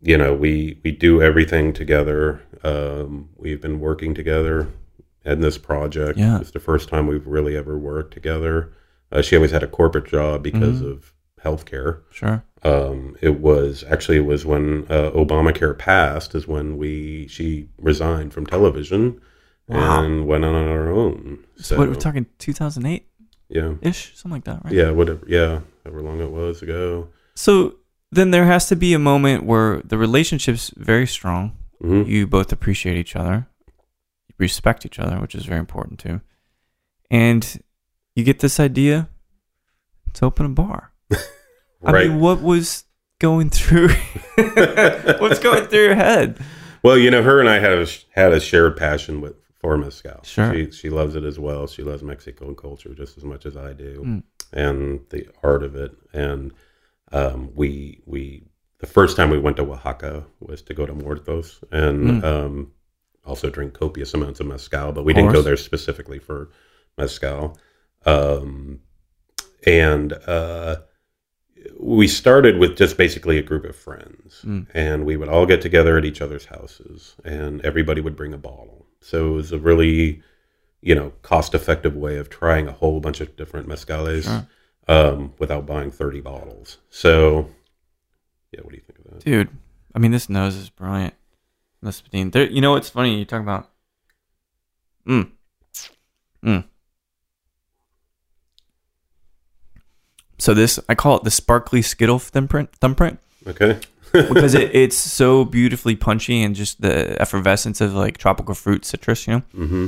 [0.01, 2.41] you know, we we do everything together.
[2.63, 4.69] Um, we've been working together
[5.25, 6.17] in this project.
[6.19, 6.39] Yeah.
[6.39, 8.71] It's the first time we've really ever worked together.
[9.11, 10.91] Uh, she always had a corporate job because Mhm.
[10.91, 11.13] of
[11.43, 12.41] healthcare Sure.
[12.63, 18.33] um, it was actually it was when uh, Obamacare passed is when we she resigned
[18.33, 19.19] from television
[19.67, 20.03] Wow.
[20.03, 21.39] and went on our own.
[21.57, 23.05] So, what we're talking 2008
[23.49, 24.73] yeah, ish, something like that, right?
[24.73, 27.09] yeah, whatever, yeah, however long it was ago.
[27.35, 27.75] So
[28.11, 31.51] then there has to be a moment where the relationship's very strong.
[31.81, 33.47] hmm You both appreciate each other,
[34.43, 36.21] respect each other, which is very important too.
[37.11, 37.43] And
[38.15, 39.09] you get this idea
[40.13, 40.91] to open a bar.
[41.85, 42.05] Right.
[42.05, 42.85] I mean, what was
[43.19, 43.89] going through
[45.19, 46.39] what's going through your head?
[46.81, 50.21] well, you know, her and I have had a shared passion with for mezcal.
[50.23, 50.53] Sure.
[50.53, 51.67] She she loves it as well.
[51.67, 54.23] She loves Mexican culture just as much as I do, Mm.
[54.53, 55.91] and the art of it.
[56.13, 56.53] And
[57.11, 58.47] um, we we
[58.79, 62.23] the first time we went to Oaxaca was to go to Muertos and Mm.
[62.23, 62.71] um,
[63.25, 64.91] also drink copious amounts of mezcal.
[64.91, 66.49] But we didn't go there specifically for
[66.97, 67.57] mezcal.
[68.05, 68.81] Um,
[69.65, 70.77] and uh,
[71.79, 74.67] we started with just basically a group of friends, Mm.
[74.73, 78.37] and we would all get together at each other's houses, and everybody would bring a
[78.37, 78.85] bottle.
[78.99, 80.21] So it was a really,
[80.81, 84.47] you know, cost-effective way of trying a whole bunch of different mezcales Sure.
[84.89, 86.77] um, without buying thirty bottles.
[86.89, 87.49] So,
[88.51, 89.23] yeah, what do you think of that?
[89.23, 89.49] Dude,
[89.95, 91.13] I mean, this nose is brilliant.
[91.83, 92.31] Lesbian.
[92.31, 93.17] There, you know what's funny?
[93.19, 93.69] You talk about.
[95.07, 95.31] Mm.
[96.43, 96.63] Mm.
[100.37, 103.79] So this, I call it the sparkly Skittle thumbprint, thumbprint Okay,
[104.11, 109.27] because it, it's so beautifully punchy and just the effervescence of like tropical fruit, citrus.
[109.27, 109.87] You know, mm-hmm.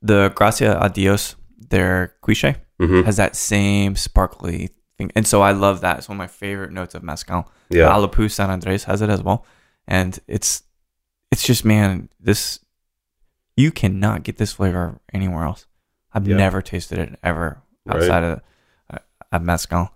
[0.00, 1.36] the Gracias a Dios,
[1.68, 3.02] their cuishe, Mm-hmm.
[3.02, 5.98] has that same sparkly thing, and so I love that.
[5.98, 7.48] It's one of my favorite notes of mezcal.
[7.68, 9.46] Yeah, Alipus San Andres has it as well,
[9.86, 10.64] and it's
[11.32, 12.60] it's just man, this
[13.56, 15.66] you cannot get this flavor anywhere else.
[16.12, 16.36] I've Yeah.
[16.36, 17.96] never tasted it ever Right.
[17.96, 18.40] outside of
[18.90, 18.98] uh,
[19.32, 19.92] of mezcal.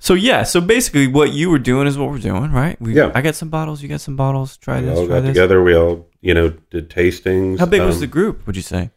[0.00, 2.80] So yeah, so basically what you were doing is what we're doing, right?
[2.80, 3.10] We, Yeah.
[3.14, 4.56] I got some bottles, you got some bottles.
[4.56, 5.30] Try we this, all try got this.
[5.30, 5.62] together.
[5.62, 7.58] We all, you know, did tastings.
[7.58, 8.46] How big was Um, the group?
[8.46, 8.90] Would you say?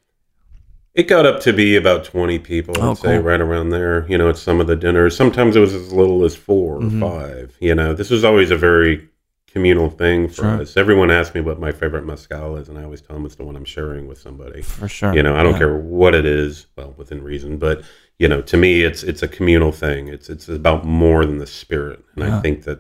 [0.94, 3.20] It got up to be about 20 people, I'd Oh, say, cool.
[3.24, 4.06] right around there.
[4.10, 5.16] You know, at some of the dinners.
[5.16, 7.02] Sometimes it was as little as 4 Mhm.
[7.02, 7.56] or five.
[7.62, 9.08] You know, this was always a very
[9.52, 10.62] communal thing for Sure.
[10.62, 10.78] us.
[10.78, 13.44] Everyone asks me what my favorite mezcal is, and I always tell them it's the
[13.44, 14.62] one I'm sharing with somebody.
[14.62, 15.14] For sure.
[15.14, 15.60] You know, I don't Yeah.
[15.60, 17.84] care what it is, well, within reason, but
[18.18, 20.08] you know, to me, it's it's a communal thing.
[20.08, 22.38] It's it's about more than the spirit, and Yeah.
[22.38, 22.80] I think that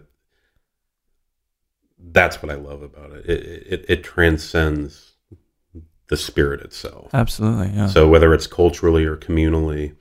[1.99, 3.25] that's what I love about it.
[3.29, 5.13] It it, it transcends
[6.07, 7.09] the spirit itself.
[7.13, 7.71] Absolutely.
[7.75, 7.87] Yeah.
[7.87, 9.95] So whether it's culturally or communally,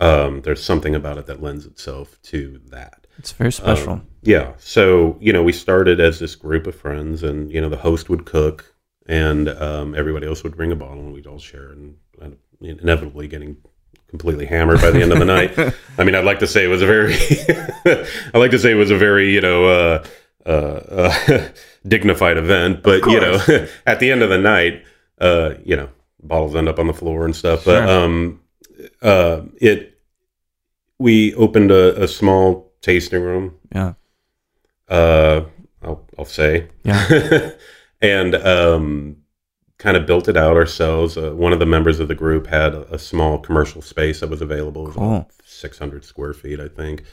[0.00, 3.03] um, there's something about it that lends itself to that.
[3.18, 3.94] It's very special.
[3.94, 4.52] Um, yeah.
[4.58, 8.08] So you know, we started as this group of friends, and you know, the host
[8.08, 8.74] would cook,
[9.06, 13.28] and um, everybody else would bring a bottle, and we'd all share, and, and inevitably
[13.28, 13.56] getting
[14.08, 15.58] completely hammered by the end of the night.
[15.98, 17.14] I mean, I'd like to say it was a very,
[18.34, 20.04] I like to say it was a very, you know, uh,
[20.46, 21.48] uh, uh,
[21.88, 24.84] dignified event, but you know, at the end of the night,
[25.20, 25.88] uh, you know,
[26.22, 27.64] bottles end up on the floor and stuff.
[27.64, 28.40] But um,
[29.02, 29.98] uh, it,
[30.98, 33.54] we opened a, a small tasting room.
[33.74, 33.94] yeah.
[34.88, 35.46] Uh,
[35.82, 37.50] I'll, I'll say, Yeah.
[38.02, 39.16] and um,
[39.78, 41.16] kind of built it out ourselves.
[41.16, 44.28] Uh, one of the members of the group had a, a small commercial space that
[44.30, 45.16] was available, was Cool.
[45.16, 47.04] about 600 square feet, I think.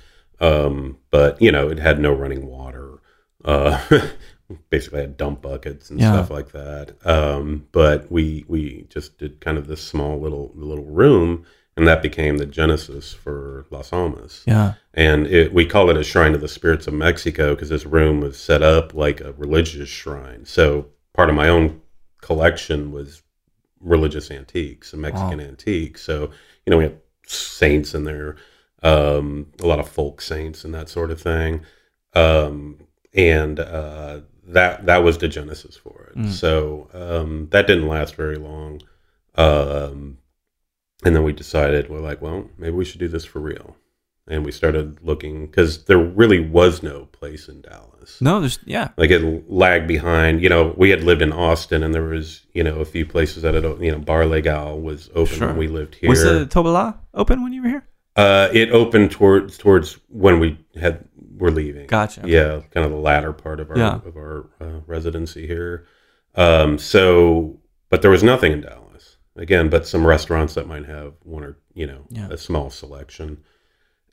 [0.42, 3.00] Um, but you know, it had no running water.
[3.46, 3.80] Uh,
[4.70, 6.12] basically, had dump buckets and Yeah.
[6.14, 6.96] stuff like that.
[7.06, 11.46] Um, but we we just did kind of this small little little room,
[11.78, 14.74] and that became the genesis for Las Almas Yeah.
[14.94, 18.20] and it, we call it a shrine to the spirits of Mexico because this room
[18.22, 20.46] was set up like a religious shrine.
[20.46, 21.82] So part of my own
[22.22, 23.22] collection was
[23.80, 26.02] religious antiques, and Mexican antiques.
[26.04, 26.32] So
[26.66, 26.96] you know we have
[27.26, 28.36] saints in there,
[28.84, 31.62] um, a lot of folk saints and that sort of thing,
[32.14, 32.78] um,
[33.14, 36.18] and uh, that that was the genesis for it.
[36.20, 36.30] Mm.
[36.30, 38.82] So um, that didn't last very long.
[39.36, 40.18] Um,
[41.04, 43.76] and then we decided we're like, well, maybe we should do this for real
[44.28, 48.22] and we started looking because there really was no place in Dallas.
[48.22, 48.90] No, there's yeah.
[48.98, 50.42] Like it lagged behind.
[50.42, 53.42] You know, we had lived in Austin, and there was you know a few places
[53.44, 55.48] that had you know Bar Legal was open Sure.
[55.48, 56.10] when we lived here.
[56.10, 57.88] Was the Tobala open when you were here?
[58.16, 61.04] uh, it opened towards towards when we had
[61.38, 61.88] were leaving.
[61.88, 62.22] Gotcha.
[62.26, 63.96] Yeah, kind of the latter part of our Yeah.
[64.06, 65.88] of our uh, residency here.
[66.36, 68.81] Um, so, but there was nothing in Dallas
[69.36, 72.28] again, but some restaurants that might have one or you know Yeah.
[72.30, 73.40] a small selection.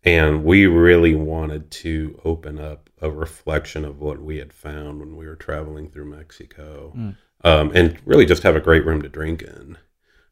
[0.04, 5.16] And we really wanted to open up a reflection of what we had found when
[5.16, 7.16] we were traveling through Mexico, Mm.
[7.44, 9.76] um, and really just have a great room to drink in.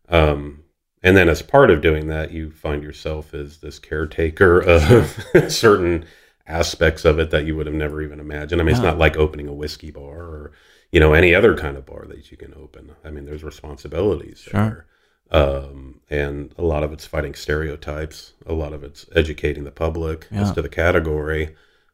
[0.09, 0.63] Um,
[1.03, 6.05] and then, as part of doing that, you find yourself as this caretaker of certain
[6.47, 8.61] aspects of it that you would have never even imagined.
[8.61, 10.53] I mean, it's not like opening a whiskey bar or
[10.97, 12.83] you know any other kind of bar that you can open.
[13.05, 14.87] I mean, there's responsibilities Sure.
[15.31, 18.33] there, um, and a lot of it's fighting stereotypes.
[18.47, 20.41] A lot of it's educating the public Yeah.
[20.45, 21.45] as to the category.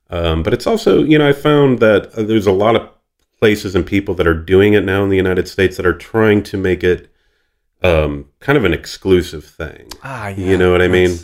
[0.09, 2.83] Um, but it's also, you know, I found that uh, there's a lot of
[3.41, 6.45] places and people that are doing it now in the United States that are trying
[6.45, 7.09] to make it
[7.83, 9.89] um, kind of an exclusive thing.
[10.05, 11.19] Ah, You know what I mean?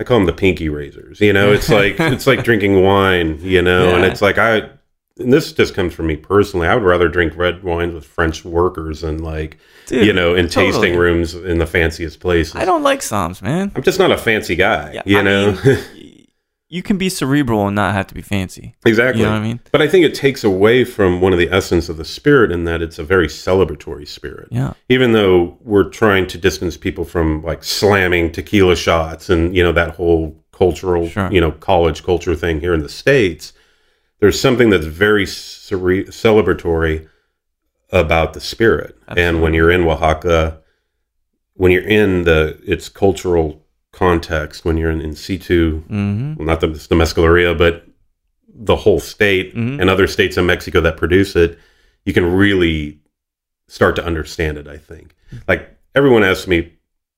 [0.00, 1.20] I call them the pinky raisers.
[1.20, 3.38] You know, it's like it's like drinking wine.
[3.42, 4.70] You know, and it's like I.
[5.18, 6.66] And this just comes from me personally.
[6.68, 10.46] I would rather drink red wines with French workers and like Dude, you know in
[10.48, 10.72] totally.
[10.72, 12.54] tasting rooms in the fanciest places.
[12.54, 13.72] I don't like somms, man.
[13.74, 14.92] I'm just not a fancy guy.
[14.94, 15.78] Yeah, you I know, mean,
[16.68, 18.74] you can be cerebral and not have to be fancy.
[18.84, 19.22] exactly.
[19.22, 19.60] You know what I mean?
[19.72, 22.64] But I think it takes away from one of the essence of the spirit in
[22.64, 24.48] that it's a very celebratory spirit.
[24.50, 24.74] Yeah.
[24.90, 29.72] Even though we're trying to distance people from like slamming tequila shots and you know
[29.72, 31.30] that whole cultural, Sure.
[31.32, 33.52] you know, college culture thing here in the states,
[34.20, 37.08] there's something that's very cere- celebratory
[37.92, 38.96] about the spirit.
[39.16, 40.60] And when you're in Oaxaca,
[41.54, 46.34] when you're in the its cultural context, when you're in in situ, Mm-hmm.
[46.36, 47.86] well, not the, the Mezcaleria, but
[48.48, 49.80] the whole state Mhm.
[49.80, 51.58] and other states in Mexico that produce it,
[52.04, 53.00] you can really
[53.68, 54.66] start to understand it.
[54.68, 55.14] I think.
[55.46, 56.72] Like everyone asks me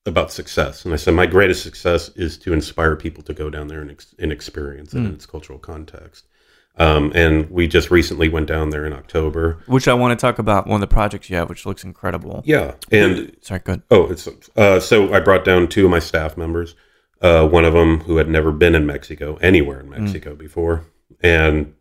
[0.05, 3.67] about success, and I said my greatest success is to inspire people to go down
[3.67, 5.13] there and, ex- and experience it in Mm.
[5.15, 6.25] its cultural context.
[6.77, 9.61] Um, and we just recently went down there in October.
[9.65, 12.41] Which I want to talk about one of the projects you have, which looks incredible.
[12.45, 13.81] Yeah, and sorry, good.
[13.91, 16.75] Oh, it's uh, so I brought down two of my staff members.
[17.21, 20.85] Uh, one of them who had never been in Mexico, anywhere in Mexico before,
[21.21, 21.73] and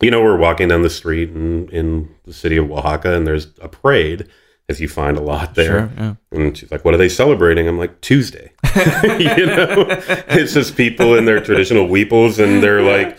[0.00, 3.48] you know we're walking down the street in in the city of Oaxaca, and there's
[3.60, 4.28] a parade,
[4.68, 5.90] as you find a lot there.
[5.90, 5.90] Sure.
[5.98, 6.14] Yeah.
[6.30, 8.52] And she's like, "What are they celebrating?" I'm like, "Tuesday."
[9.18, 9.86] you know,
[10.28, 13.18] it's just people in their traditional huipiles, and they're like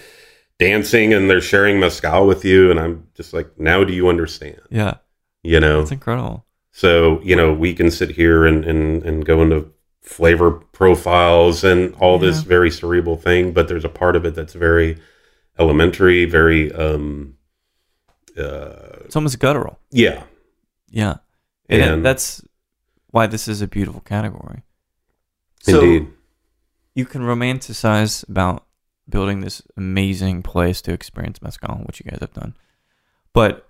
[0.60, 4.62] dancing, and they're sharing mezcal with you, and I'm just like, "Now do you understand?"
[4.70, 4.96] Yeah.
[5.44, 6.46] You know, It's incredible.
[6.72, 11.94] so, you know, we can sit here and, and, and go into flavor profiles and
[11.96, 14.98] all this very cerebral thing, but there's a part of it that's very
[15.60, 17.36] elementary, very, um,
[18.38, 19.80] uh, It's almost guttural.
[19.92, 20.24] yeah.
[20.90, 21.16] Yeah.
[21.70, 22.42] And, And- that's
[23.08, 24.64] why this is a beautiful category.
[25.62, 26.08] So Indeed.
[26.96, 28.66] you can romanticize about
[29.08, 32.56] building this amazing place to experience mezcal, which you guys have done.
[33.34, 33.68] But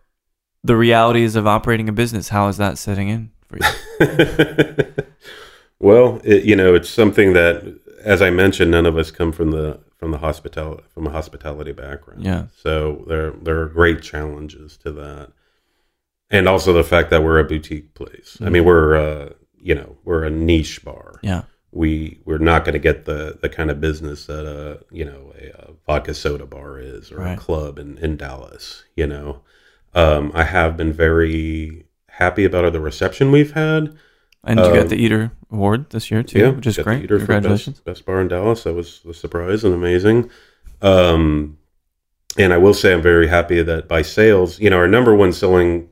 [0.64, 4.94] the realities of operating a business, how is that setting in for you?
[5.80, 9.52] well, it, you know, it's something that, as I mentioned, none of us come from
[9.52, 12.24] the from the hospital from a hospitality background.
[12.24, 12.48] Yeah.
[12.62, 15.32] So there there are great challenges to that,
[16.30, 18.38] and also the fact that we're a boutique place.
[18.42, 21.20] I mean, we're uh, you know we're a niche bar.
[21.24, 21.44] Yeah.
[21.76, 25.34] We we're not going to get the the kind of business that a you know
[25.42, 27.38] a, uh vodka soda bar is or Right.
[27.38, 28.84] a club in in Dallas.
[28.96, 29.42] You know,
[29.96, 33.96] um, I have been very happy about the reception we've had.
[34.46, 37.08] And you Um, got the Eater Award this year too, which is great.
[37.08, 37.78] Congratulations.
[37.80, 38.64] Best, best bar in Dallas.
[38.66, 40.30] That was a surprise and amazing.
[40.82, 41.58] Um,
[42.38, 45.32] and I will say I'm very happy that by sales, you know, our number one
[45.32, 45.90] selling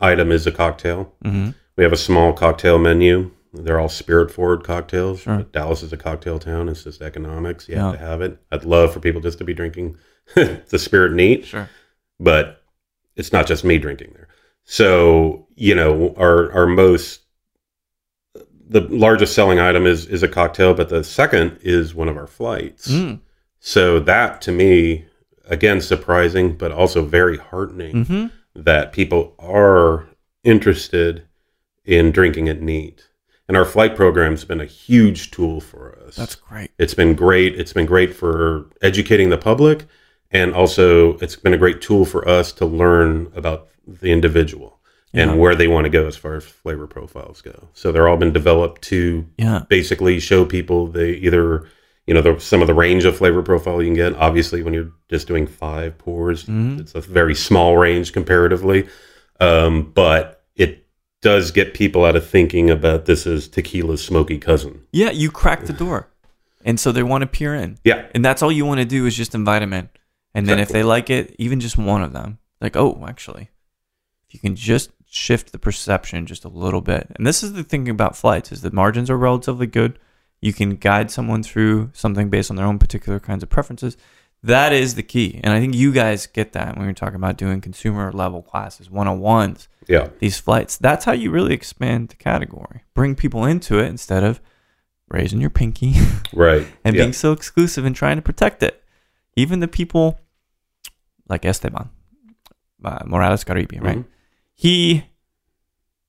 [0.00, 1.12] item is a cocktail.
[1.22, 3.30] hmm We have a small cocktail menu.
[3.64, 5.20] They're all spirit forward cocktails.
[5.20, 5.38] Sure.
[5.38, 6.68] But Dallas is a cocktail town.
[6.68, 7.68] It's just economics.
[7.68, 7.82] You Yeah.
[7.90, 8.38] have to have it.
[8.52, 9.96] I'd love for people just to be drinking
[10.34, 11.68] the spirit neat Sure.
[12.20, 12.62] but
[13.16, 14.28] it's not just me drinking there.
[14.64, 17.22] So you know, our our most
[18.68, 22.26] the largest selling item is is a cocktail, but the second is one of our
[22.26, 22.88] flights.
[22.90, 23.20] Mm.
[23.60, 25.06] So that to me,
[25.48, 28.26] again, surprising, but also very heartening hmm
[28.58, 30.08] that people are
[30.42, 31.22] interested
[31.84, 33.06] in drinking it neat.
[33.48, 36.16] And our flight program's been a huge tool for us.
[36.16, 36.70] That's great.
[36.78, 37.58] It's been great.
[37.58, 39.84] It's been great for educating the public,
[40.32, 44.80] and also it's been a great tool for us to learn about the individual
[45.12, 45.22] Yeah.
[45.30, 47.68] and where they want to go as far as flavor profiles go.
[47.72, 49.62] So they're all been developed to Yeah.
[49.68, 51.66] basically show people they either
[52.08, 54.14] you know the, some of the range of flavor profile you can get.
[54.14, 56.80] Obviously, when you're just doing five pours, Mhm.
[56.80, 58.86] it's a very small range comparatively,
[59.40, 60.35] um, but
[61.22, 64.82] does get people out of thinking about this as tequila's smoky cousin.
[64.92, 66.08] Yeah, you crack the door.
[66.64, 67.78] And so they want to peer in.
[67.84, 69.88] Yeah, And that's all you want to do is just invite them in.
[70.34, 73.50] And then if they like it, even just one of them, like, oh, actually,
[74.28, 77.06] if you can just shift the perception just a little bit.
[77.16, 79.98] And this is the thing about flights is the margins are relatively good.
[80.40, 83.96] You can guide someone through something based on their own particular kinds of preferences.
[84.42, 85.40] That is the key.
[85.42, 88.88] And I think you guys get that when you're talking about doing consumer level classes,
[88.88, 90.76] 101s, yeah, these flights.
[90.76, 92.82] That's how you really expand the category.
[92.94, 94.40] Bring people into it instead of
[95.08, 95.94] raising your pinky
[96.32, 96.66] right.
[96.84, 97.02] and yeah.
[97.02, 98.82] being so exclusive and trying to protect it.
[99.36, 100.18] Even the people
[101.28, 101.90] like Esteban
[102.84, 103.98] uh, Morales Caribe, right?
[103.98, 104.06] Mhm.
[104.54, 105.04] He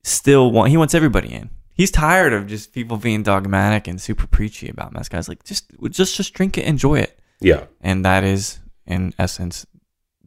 [0.04, 1.50] still want he wants everybody in.
[1.74, 5.22] He's tired of just people being dogmatic and super preachy about mezcal.
[5.28, 7.66] Like just just just drink it, enjoy it, yeah.
[7.82, 9.66] and that is in essence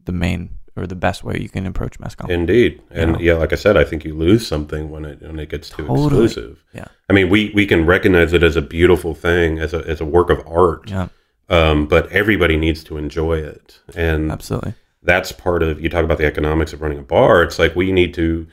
[0.03, 2.29] the main or the best way you can approach mezcal.
[2.29, 3.33] Indeed, and Yeah.
[3.33, 5.85] yeah, like I said, I think you lose something when it when it gets too
[5.85, 6.25] Totally.
[6.25, 6.63] exclusive.
[6.73, 6.85] Yeah.
[7.09, 10.05] I mean, we we can recognize it as a beautiful thing, as a as a
[10.05, 11.09] work of art, yeah,
[11.49, 14.73] um, but everybody needs to enjoy it, and absolutely.
[15.03, 15.81] that's part of.
[15.81, 17.43] You talk about the economics of running a bar.
[17.43, 18.47] It's like we need to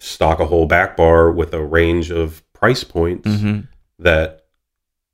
[0.00, 3.60] stock a whole back bar with a range of price points hmm
[3.98, 4.46] that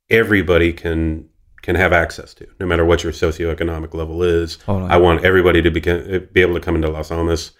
[0.08, 1.28] everybody can
[1.62, 4.58] can have access to, no matter what your socioeconomic level is.
[4.66, 7.52] I want everybody to be, be able to come into Las Almas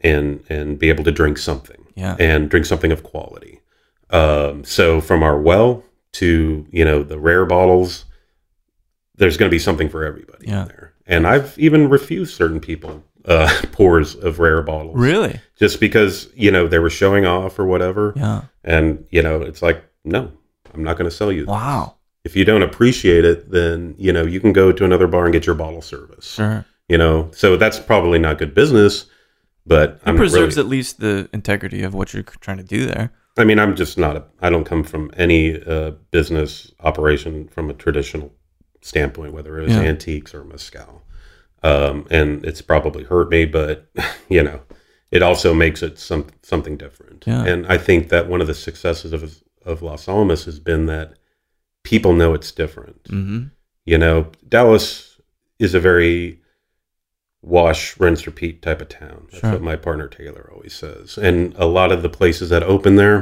[0.00, 2.16] and and be able to drink something yeah.
[2.18, 3.60] and drink something of quality.
[4.10, 5.84] Um, so from our well
[6.14, 8.04] to you know the rare bottles,
[9.16, 10.62] there's going to be something for everybody Yeah.
[10.62, 10.94] in there.
[11.06, 15.40] And I've even refused certain people uh, pours of rare bottles, Really?
[15.56, 18.12] just because you know they were showing off or whatever.
[18.16, 18.42] Yeah.
[18.64, 20.32] And you know it's like no,
[20.74, 21.46] I'm not going to sell you.
[21.46, 21.54] this.
[22.24, 25.32] If you don't appreciate it, then you know you can go to another bar and
[25.32, 26.26] get your bottle service.
[26.34, 26.64] Sure.
[26.88, 29.06] You know, so that's probably not good business.
[29.64, 32.86] But It I'm preserves really, at least the integrity of what you're trying to do
[32.86, 33.12] there.
[33.38, 34.16] I mean, I'm just not.
[34.16, 38.32] A, I don't come from any uh, business operation from a traditional
[38.82, 39.82] standpoint, whether it was Yeah.
[39.82, 41.02] antiques or mezcal.
[41.62, 43.88] Um, and it's probably hurt me, but
[44.28, 44.60] you know,
[45.10, 47.24] it also makes it some something different.
[47.26, 47.44] Yeah.
[47.44, 51.14] And I think that one of the successes of of Las Almas has been that
[51.84, 53.00] people know it's different.
[53.08, 53.44] hmm
[53.84, 55.20] You know, Dallas
[55.58, 56.40] is a very
[57.42, 59.26] wash, rinse, repeat type of town.
[59.30, 59.52] That's Sure.
[59.52, 61.18] what my partner Taylor always says.
[61.18, 63.18] And a lot of the places that open there,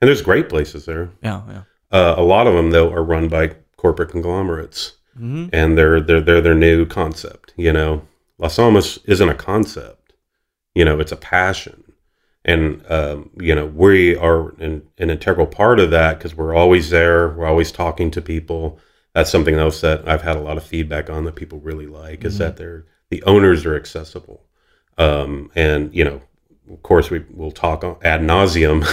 [0.00, 1.10] and there's great places there.
[1.22, 1.42] Yeah.
[1.48, 1.62] Yeah.
[1.90, 6.20] Uh, a lot of them though are run by corporate conglomerates, hmm and they're they're
[6.20, 7.52] they're their new concept.
[7.56, 8.02] You know,
[8.38, 10.14] Las Almas isn't a concept.
[10.74, 11.81] You know, it's a passion.
[12.44, 16.90] And um, you know we are an, an integral part of that because we're always
[16.90, 17.28] there.
[17.28, 18.78] We're always talking to people.
[19.14, 22.24] That's something else that I've had a lot of feedback on that people really like
[22.24, 22.38] is Mhm.
[22.38, 24.42] that they're the owners are accessible.
[24.98, 26.20] Um, and you know,
[26.72, 28.84] of course, we will talk ad nauseum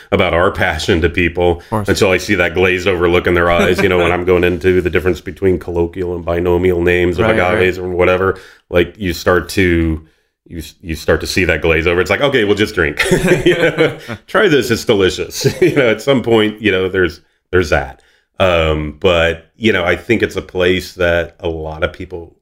[0.12, 3.80] about our passion to people until I see that glazed over look in their eyes.
[3.82, 7.34] You know, when I'm going into the difference between colloquial and binomial names of Right,
[7.36, 10.06] agaves or whatever, like you start to
[10.46, 12.00] you you start to see that glaze over.
[12.00, 12.98] It's like, okay, we'll just drink.
[14.26, 15.44] Try this; it's delicious.
[15.62, 17.20] you know, at some point, you know, there's
[17.50, 18.02] there's that.
[18.40, 22.38] Um, but you know, I think it's a place that a lot of people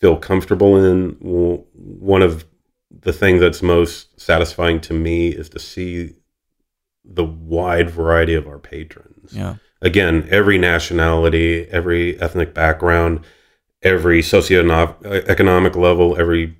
[0.00, 1.16] feel comfortable in.
[1.20, 2.44] One of
[3.00, 6.14] the things that's most satisfying to me is to see
[7.04, 9.56] the wide variety of our patrons Yeah.
[9.80, 13.20] again, every nationality, every ethnic background,
[13.82, 16.56] every socioeconomic level, every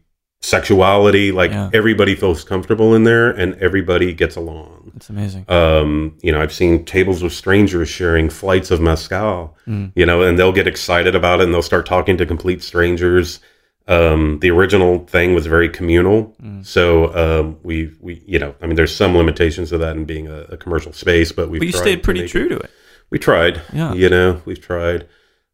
[0.47, 1.71] sexuality, like Yeah.
[1.73, 4.93] everybody feels comfortable in there and everybody gets along.
[4.97, 5.45] It's amazing.
[5.49, 9.91] Um, you know, I've seen tables with strangers sharing flights of mezcal, Mm.
[9.95, 13.41] you know, and they'll get excited about it and they'll start talking to complete strangers.
[13.89, 16.35] Um, the original thing was very communal.
[16.43, 16.65] Mm.
[16.65, 20.29] So um, we, we, you know, I mean, there's some limitations of that in being
[20.29, 22.71] a, a commercial space, but we But you stayed pretty true to it.
[23.11, 23.61] we tried.
[23.73, 23.93] Yeah.
[23.95, 25.07] You know, we've tried.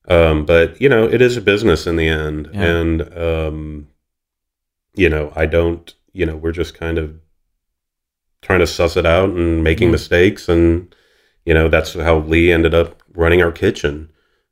[0.08, 2.48] Um, but you know, it is a business in the end.
[2.52, 2.62] Yeah.
[2.62, 3.86] And um,
[4.94, 7.18] you know, I don't you know, we're just kind of
[8.42, 9.92] trying to suss it out and making Yeah.
[9.92, 10.94] mistakes and
[11.44, 14.10] you know, that's how Lee ended up running our kitchen.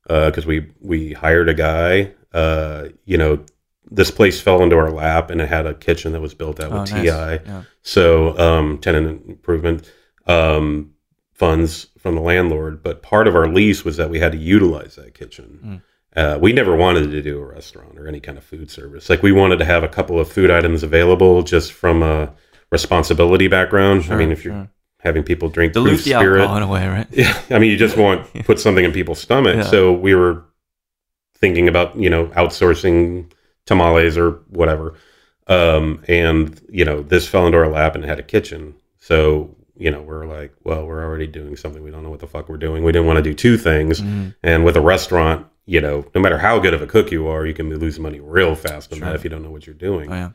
[0.09, 3.45] because we we hired a guy, uh, you know,
[3.93, 6.73] this place fell into our lap and it had a kitchen that was built out
[6.73, 7.03] Oh, with nice.
[7.05, 7.45] TI.
[7.49, 7.63] Yeah.
[7.83, 9.91] So um, tenant improvement
[10.27, 10.93] um,
[11.33, 14.97] funds from the landlord, but part of our lease was that we had to utilize
[14.97, 15.83] that kitchen.
[16.17, 19.09] Uh, we never wanted to do a restaurant or any kind of food service.
[19.09, 22.33] Like we wanted to have a couple of food items available just from a
[22.71, 24.07] responsibility background.
[24.11, 24.71] I mean, if you're sure.
[25.01, 26.41] having people drink Dilute the spirit.
[26.41, 27.07] alcohol in a way, right?
[27.11, 29.57] Yeah, I mean, you just want put something in people's stomach.
[29.57, 29.63] Yeah.
[29.63, 30.45] So we were
[31.35, 33.31] thinking about you know outsourcing
[33.67, 34.95] tamales or whatever,
[35.47, 38.75] um, and you know this fell into our lap and had a kitchen.
[38.99, 41.83] So you know we're like, well, we're already doing something.
[41.83, 42.83] We don't know what the fuck we're doing.
[42.83, 44.01] We didn't want to do two things.
[44.01, 44.35] Mhm.
[44.43, 47.47] And with a restaurant, you know, no matter how good of a cook you are,
[47.47, 49.07] you can lose money real fast on Sure.
[49.07, 50.11] that if you don't know what you're doing.
[50.11, 50.31] Oh, yeah.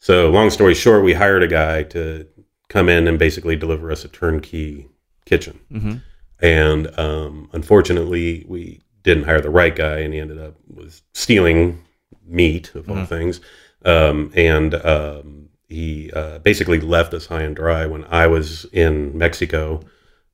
[0.00, 2.26] So, long story short, we hired a guy to
[2.68, 4.88] come in and basically deliver us a turnkey
[5.24, 5.60] kitchen.
[5.70, 5.94] hmm
[6.40, 11.78] And um, unfortunately, we didn't hire the right guy, and he ended up was stealing
[12.26, 13.08] meat of all Mhm.
[13.08, 13.40] things.
[13.84, 19.16] Um, and um, he uh, basically left us high and dry when I was in
[19.16, 19.80] Mexico,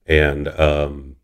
[0.06, 1.16] and um,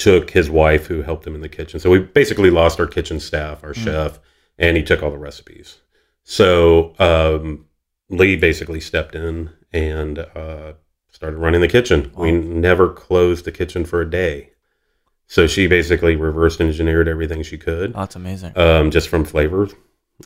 [0.00, 1.78] took his wife, who helped him in the kitchen.
[1.78, 3.84] So we basically lost our kitchen staff, our Mm.
[3.84, 4.18] chef,
[4.58, 5.80] and he took all the recipes.
[6.24, 7.66] So um,
[8.08, 10.72] Lee basically stepped in and uh,
[11.12, 12.10] started running the kitchen.
[12.16, 14.50] We never closed the kitchen for a day.
[15.26, 18.52] So she basically reverse engineered everything she could, Oh, that's amazing.
[18.58, 19.72] um, just from flavors.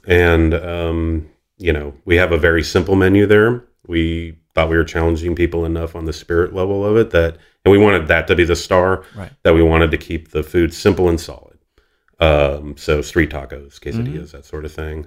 [0.07, 3.65] And um, you know, we have a very simple menu there.
[3.87, 7.73] We thought we were challenging people enough on the spirit level of it that, and
[7.73, 9.31] we wanted that to be the star Right.
[9.43, 11.59] that we wanted to keep the food simple and solid.
[12.21, 15.07] Um, so street tacos, quesadillas, that sort of thing.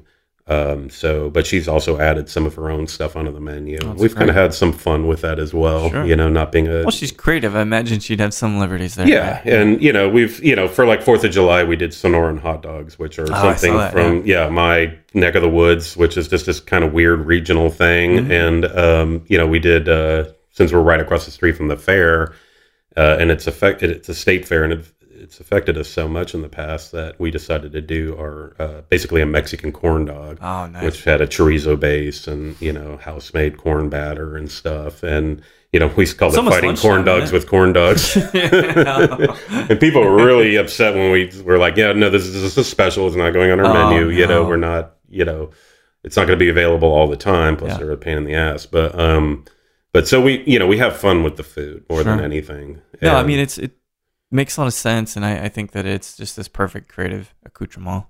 [0.49, 3.79] Um, so, but she's also added some of her own stuff onto the menu.
[3.79, 5.89] That's We've kind of had some fun with that as well.
[5.89, 6.05] Sure.
[6.05, 7.53] You know, not being a Well, she's creative.
[7.53, 9.07] I imagine she'd have some liberties there.
[9.07, 9.45] yeah, right?
[9.45, 12.61] and you know we've you know for like Fourth of July we did Sonoran hot
[12.61, 14.47] dogs, which are Oh, something that, from yeah.
[14.47, 18.11] my neck of the woods, which is just this kind of weird regional thing.
[18.27, 18.31] Mhm.
[18.31, 21.75] And um, you know we did uh, since we're right across the street from the
[21.77, 22.33] fair,
[22.95, 24.85] uh, and it's affected it's a state fair and it,
[25.17, 28.81] it's affected us so much in the past that we decided to do our uh,
[28.89, 30.37] basically a Mexican corn dog.
[30.41, 30.83] Oh, nice.
[30.83, 35.03] which had a chorizo base and you know house made corn batter and stuff.
[35.03, 35.41] And
[35.73, 38.15] you know we called It's it fighting corn dogs with corn dogs.
[39.69, 42.67] And people were really upset when we were like yeah no this is, this is
[42.69, 43.07] special.
[43.07, 44.09] It's not going on our Oh, menu.
[44.09, 45.49] You know we're not you know
[46.03, 47.57] it's not going to be available all the time.
[47.57, 47.77] Plus Yeah.
[47.77, 48.65] they're a pain in the ass.
[48.65, 49.45] But um
[49.93, 52.25] but so we you know we have fun with the food more than Sure.
[52.25, 52.81] anything.
[53.01, 53.71] No, I mean it's it
[54.31, 57.33] makes a lot of sense, and I, I think that it's just this perfect creative
[57.45, 58.05] accoutrement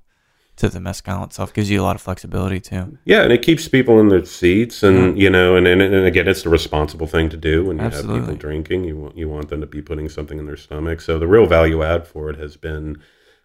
[0.58, 1.54] to the mezcal itself.
[1.54, 2.98] Gives you a lot of flexibility too.
[3.06, 5.24] Yeah, and it keeps people in their seats, and Yeah.
[5.24, 8.02] you know, and, and and again, it's the responsible thing to do when you have
[8.02, 8.84] people drinking.
[8.86, 11.02] You want you want them to be putting something in their stomach.
[11.02, 12.98] So the real value add for it has been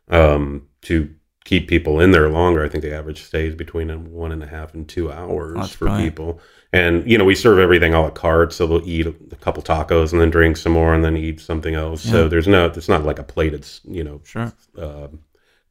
[0.09, 1.15] um, to
[1.45, 2.65] keep people in there longer.
[2.65, 6.05] I think the average stays between one and a half and two hours for brilliant.
[6.17, 6.41] people.
[6.73, 10.13] And you know, we serve everything a la carte, so they'll eat a couple tacos
[10.13, 12.05] and then drink some more and then eat something else.
[12.07, 12.13] Yeah.
[12.13, 14.53] So there's no, it's not like a plated, you know, Sure.
[14.79, 15.21] um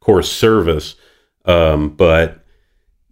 [0.00, 0.94] course service.
[1.44, 2.38] Um, but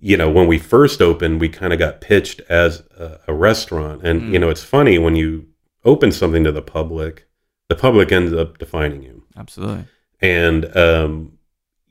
[0.02, 4.02] you know, when we first opened, we kind of got pitched as a, a restaurant,
[4.02, 4.32] and Mm.
[4.32, 5.46] you know, it's funny when you
[5.84, 7.26] open something to the public,
[7.68, 9.84] the public ends up defining you, Absolutely.
[10.22, 11.32] and um,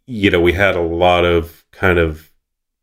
[0.10, 2.26] you know, we had a lot of kind of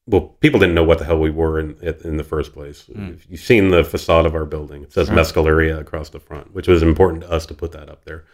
[0.09, 2.85] well, people didn't know what the hell we were in in the first place.
[2.95, 3.19] Mm.
[3.29, 5.17] You've seen the facade of our building; it says Sure.
[5.17, 8.25] Mezcaleria across the front, which was important to us to put that up there.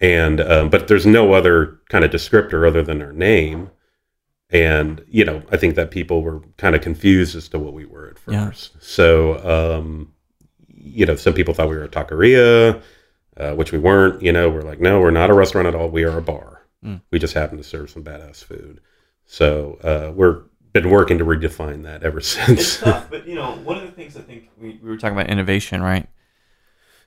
[0.00, 3.70] And um, but there's no other kind of descriptor other than our name.
[4.50, 7.84] And you know, I think that people were kind of confused as to what we
[7.84, 8.46] were at Yeah.
[8.48, 8.82] first.
[8.82, 10.12] So, um,
[10.68, 12.80] you know, some people thought we were a taqueria,
[13.36, 14.22] uh, which we weren't.
[14.22, 15.90] You know, we're like, no, we're not a restaurant at all.
[15.90, 16.62] We are a bar.
[16.84, 17.00] Mm.
[17.10, 18.80] We just happen to serve some badass food.
[19.26, 22.78] So uh, we're been working to redefine that ever it's since.
[22.80, 25.30] tough, but you know, one of the things I think we, we were talking about
[25.30, 26.08] innovation, right?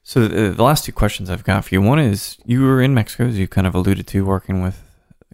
[0.03, 1.81] So the, the last two questions I've got for you.
[1.81, 4.81] One is you were in Mexico, as you kind of alluded to, working with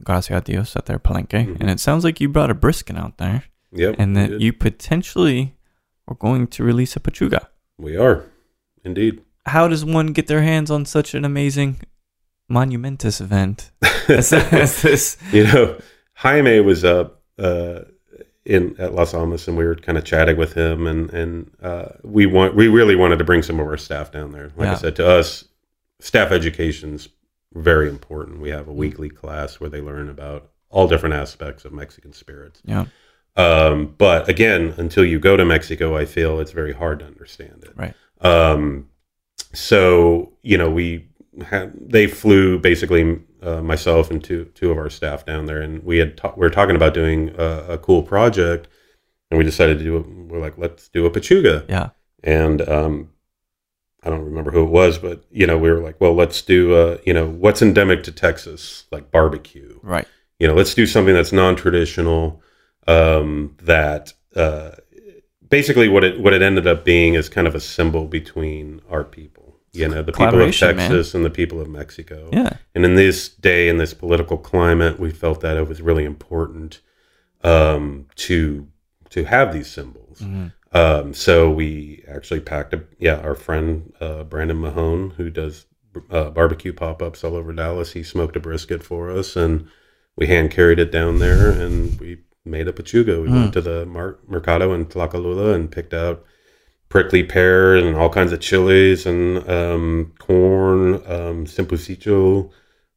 [0.03, 1.57] Gracias a Dios at their Palenque, Mhm.
[1.61, 5.55] and it sounds like you brought a brisket out there, yep, and that you potentially
[6.07, 7.47] are going to release a pechuga.
[7.77, 8.25] we are
[8.83, 9.21] indeed.
[9.45, 11.77] How does one get their hands on such an amazing,
[12.47, 13.71] monumentous event
[14.07, 15.17] as, as this?
[15.31, 15.77] you know,
[16.15, 17.81] Jaime was up uh,
[18.45, 21.89] in at Las Almas, and we were kind of chatting with him, and and uh,
[22.03, 24.51] we want we really wanted to bring some of our staff down there.
[24.55, 24.71] Like Yeah.
[24.73, 25.45] I said, to us,
[25.99, 27.09] staff education's
[27.53, 28.41] very important.
[28.41, 32.61] We have a weekly class where they learn about all different aspects of Mexican spirits.
[32.65, 32.85] Yeah,
[33.35, 37.63] Um, but again, until you go to Mexico, I feel it's very hard to understand
[37.63, 37.73] it.
[37.75, 37.93] Right.
[38.21, 38.89] Um,
[39.53, 41.07] so you know, we
[41.75, 45.97] they flew basically uh, myself and two two of our staff down there, and we
[45.97, 48.67] had ta- we were talking about doing a, a cool project,
[49.31, 50.07] and we decided to do it.
[50.07, 51.89] We're like, let's do a pechuga, yeah,
[52.23, 53.09] and um,
[54.03, 56.73] I don't remember who it was, but you know, we were like, well, let's do
[56.75, 60.07] uh, you know what's endemic to Texas, like barbecue right.
[60.39, 62.41] you know let's do something that's non-traditional
[62.87, 64.71] um, that uh,
[65.47, 69.03] basically what it what it ended up being is kind of a symbol between our
[69.03, 69.42] people
[69.73, 70.89] You know, the people of Collaboration, man.
[70.91, 72.29] Texas and the people of Mexico.
[72.31, 72.57] Yeah.
[72.75, 76.79] And in this day, in this political climate, we felt that it was really important
[77.43, 78.67] um, to
[79.09, 80.19] to have these symbols.
[80.19, 80.47] Mm-hmm.
[80.75, 85.65] Um, so we actually packed a yeah our friend uh, Brandon Mahone who does
[86.09, 87.93] uh, barbecue pop ups all over Dallas.
[87.93, 89.67] He smoked a brisket for us, and
[90.15, 93.21] we hand carried it down there, and we made a pechuga.
[93.21, 93.35] We Hmm.
[93.35, 93.85] went to the
[94.27, 96.23] mercado in Tlacolula and picked out
[96.93, 102.51] prickly pear and all kinds of chilies and um, corn, um, cempasuchil,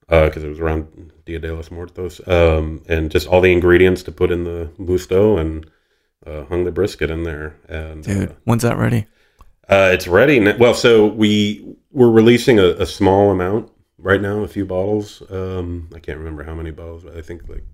[0.07, 4.13] because it was around Dia de los Muertos, um, and just all the ingredients to
[4.13, 5.65] put in the busto and
[6.27, 7.57] uh, hung the brisket in there.
[7.71, 9.07] And Dude, when's that ready?
[9.67, 10.37] uh, it's ready.
[10.47, 15.23] n- Well, so we we're releasing a, a small amount right now, a few bottles.
[15.31, 17.65] Um, I can't remember how many bottles, but I think like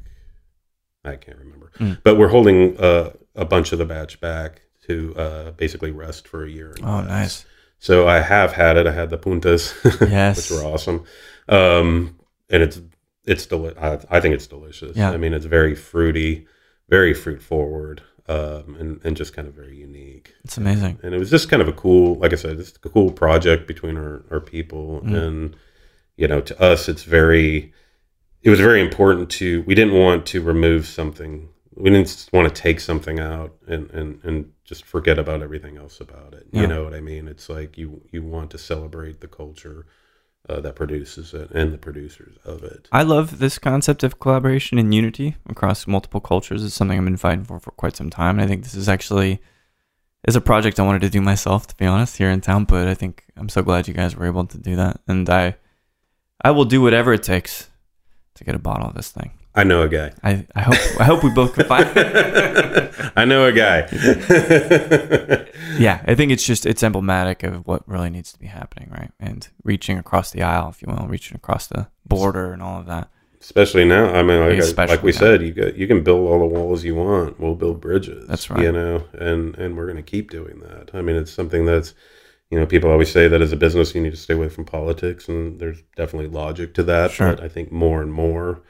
[1.04, 1.72] I can't remember.
[1.80, 1.98] Mm.
[2.04, 6.44] But we're holding uh, a bunch of the batch back to uh, basically rest for
[6.44, 6.74] a year.
[6.78, 7.06] Oh, glass.
[7.08, 7.44] nice.
[7.78, 8.86] So I have had it.
[8.86, 9.74] I had the puntas,
[10.10, 10.36] Yes.
[10.50, 11.04] which were awesome,
[11.48, 12.18] um,
[12.50, 12.80] and it's
[13.24, 14.96] it's deli- I, I think it's delicious.
[14.96, 15.10] Yeah.
[15.10, 16.46] I mean, it's very fruity,
[16.88, 20.34] very fruit forward, um, and and just kind of very unique.
[20.44, 20.98] It's amazing.
[21.02, 23.66] And it was just kind of a cool, like I said, it's a cool project
[23.66, 25.16] between our our people, Mm.
[25.26, 25.56] and
[26.16, 27.72] you know, to us, it's very.
[28.42, 29.62] It was very important to.
[29.66, 31.48] We didn't want to remove something.
[31.76, 36.00] We didn't want to take something out and and and just forget about everything else
[36.00, 36.46] about it.
[36.50, 36.62] Yeah.
[36.62, 37.28] You know what I mean?
[37.28, 39.84] It's like you you want to celebrate the culture
[40.48, 42.88] uh, that produces it and the producers of it.
[42.90, 46.64] I love this concept of collaboration and unity across multiple cultures.
[46.64, 48.88] It's something I've been fighting for for quite some time, and I think this is
[48.88, 49.40] actually
[50.26, 52.64] is a project I wanted to do myself, to be honest, here in town.
[52.64, 55.56] But I think I'm so glad you guys were able to do that, and I
[56.42, 57.68] I will do whatever it takes
[58.36, 59.32] to get a bottle of this thing.
[59.54, 60.12] I know a guy.
[60.22, 61.86] I, I hope I hope we both can find.
[63.16, 63.80] I know a guy.
[65.78, 69.10] yeah, I think it's just it's emblematic of what really needs to be happening, right?
[69.20, 72.86] And reaching across the aisle, if you will, reaching across the border and all of
[72.86, 73.08] that.
[73.40, 75.18] Especially now, I mean, like, I- like we now.
[75.18, 77.40] said, you got you can build all the walls you want.
[77.40, 78.26] We'll build bridges.
[78.28, 78.62] That's right.
[78.62, 80.90] You know, and and we're going to keep doing that.
[80.94, 81.92] I mean, it's something that's,
[82.50, 84.64] you know, people always say that as a business, you need to stay away from
[84.64, 87.10] politics, and there's definitely logic to that.
[87.10, 87.34] Sure.
[87.34, 88.62] But I think more and more,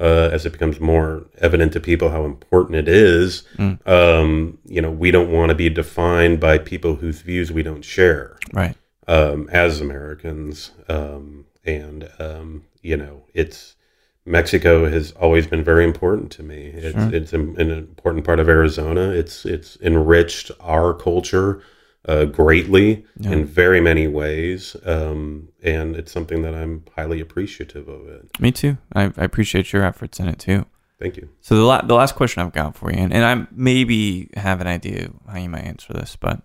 [0.00, 3.86] uh, as it becomes more evident to people how important it is, Mm.
[3.86, 7.84] um, you know, we don't want to be defined by people whose views we don't
[7.84, 8.74] share Right.
[9.06, 13.76] um, as Americans, um, and um, you know, it's
[14.24, 16.70] Mexico has always been very important to me.
[16.74, 17.14] It's Sure.
[17.14, 19.10] it's an, an important part of Arizona.
[19.10, 21.60] It's it's enriched our culture
[22.08, 23.32] uh, greatly Yeah.
[23.32, 28.08] in very many ways, um, and it's something that I'm highly appreciative of.
[28.08, 28.40] It.
[28.40, 28.78] Me too.
[28.94, 30.64] I, I appreciate your efforts in it too.
[30.98, 31.28] Thank you.
[31.40, 34.60] So the la- the last question I've got for you, and, and I maybe have
[34.60, 36.40] an idea how you might answer this, but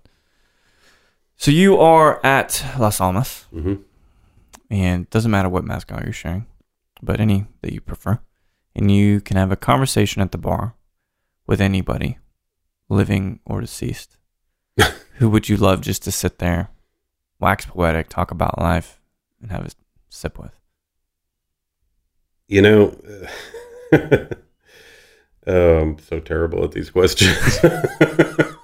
[1.38, 3.76] so you are at Las Almas, hmm
[4.72, 6.48] and it doesn't matter what mezcal you're sharing,
[7.02, 8.20] but any that you prefer,
[8.76, 10.74] and you can have a conversation at the bar
[11.48, 12.18] with anybody,
[12.90, 14.18] living or deceased.
[15.16, 16.70] Who would you love just to sit there,
[17.40, 19.02] wax poetic, talk about life,
[19.42, 19.72] and have a
[20.10, 20.60] sip with?
[22.48, 22.98] You know.
[23.94, 24.28] oh,
[25.48, 27.60] I'm um, so terrible at these questions.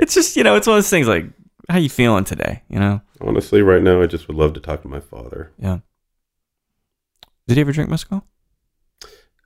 [0.00, 1.26] It's just you know, it's one of those things like,
[1.68, 2.62] how you feeling today?
[2.68, 3.02] You know.
[3.20, 5.52] Honestly, right now, I just would love to talk to my father.
[5.58, 5.80] Yeah.
[7.46, 8.24] Did he ever drink mezcal?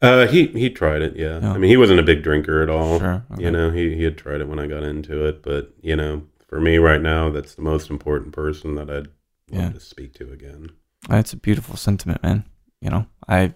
[0.05, 1.17] Uh, he he tried it.
[1.17, 1.41] Yeah.
[1.41, 1.53] Yeah.
[1.53, 2.99] I mean, he wasn't a big drinker at all.
[2.99, 3.25] Sure.
[3.33, 3.43] okay.
[3.45, 6.23] You know, he he had tried it when I got into it, but you know,
[6.49, 9.09] for me right now, that's the most important person that I'd love
[9.51, 9.71] Yeah.
[9.71, 10.71] to speak to again.
[11.09, 12.45] That's a beautiful sentiment, man.
[12.81, 13.55] You know, I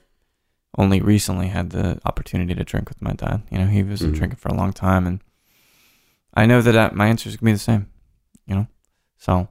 [0.76, 3.42] only recently had the opportunity to drink with my dad.
[3.50, 4.14] You know, he was Mhm.
[4.14, 5.20] drinking for a long time, and
[6.34, 7.86] I know that uh, my answer is gonna be the same.
[8.46, 8.66] You know,
[9.16, 9.48] so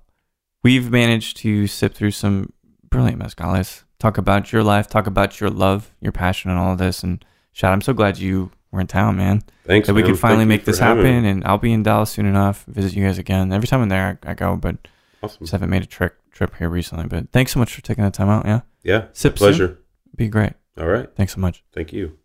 [0.64, 2.54] we've managed to sip through some
[2.90, 3.84] brilliant mezcales.
[4.00, 7.04] Talk about your life, talk about your love, your passion, and all of this.
[7.04, 9.42] And Shad, I'm so glad you were in town, man.
[9.66, 9.88] Thanks.
[9.88, 10.12] that we man.
[10.12, 11.04] could finally Thank make this happen.
[11.24, 11.30] me.
[11.30, 12.64] And I'll be in Dallas soon enough.
[12.68, 13.52] Visit you guys again.
[13.52, 14.78] Every time I'm there, I, I go, but
[15.24, 15.40] Awesome.
[15.40, 17.08] just haven't made a trip trip here recently.
[17.08, 18.46] But thanks so much for taking the time out.
[18.46, 19.06] Yeah, Yeah.
[19.14, 19.48] Sip soon.
[19.48, 19.78] Pleasure.
[20.16, 20.54] be great.
[20.80, 21.10] All right.
[21.16, 21.64] Thanks so much.
[21.74, 22.18] Thank you.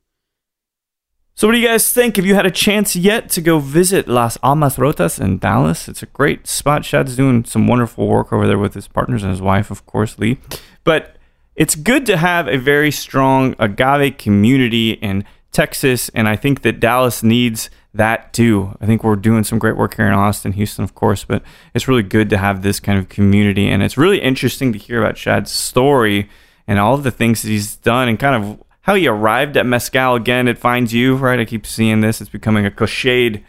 [1.34, 2.16] So, what do you guys think?
[2.16, 5.88] Have you had a chance yet to go visit Las Almas Rotas in Dallas?
[5.88, 6.84] It's a great spot.
[6.84, 10.18] Shad's doing some wonderful work over there with his partners and his wife, of course,
[10.18, 10.38] Lee.
[10.84, 11.16] But
[11.56, 16.80] it's good to have a very strong agave community in Texas, and I think that
[16.80, 18.76] Dallas needs that too.
[18.80, 21.42] I think we're doing some great work here in Austin, Houston, of course, but
[21.74, 25.02] it's really good to have this kind of community, and it's really interesting to hear
[25.02, 26.30] about Shad's story
[26.66, 29.66] and all of the things that he's done and kind of how he arrived at
[29.66, 31.40] mezcal again it finds you right?
[31.40, 32.20] I keep seeing this.
[32.20, 33.42] It's becoming a cliched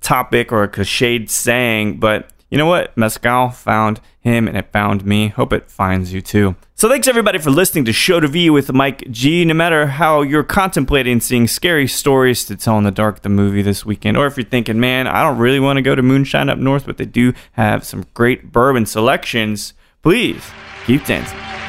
[0.00, 2.96] topic or a cliched saying but you know what?
[2.96, 5.28] Mescal found him and it found me.
[5.28, 6.56] Hope it finds you too.
[6.74, 9.44] So thanks everybody for listening to Show to V with Mike G.
[9.44, 13.62] No matter how you're contemplating seeing scary stories to tell in the dark the movie
[13.62, 16.48] this weekend, or if you're thinking, man, I don't really want to go to Moonshine
[16.48, 20.42] up north, but they do have some great bourbon selections, please
[20.86, 21.59] keep dancing.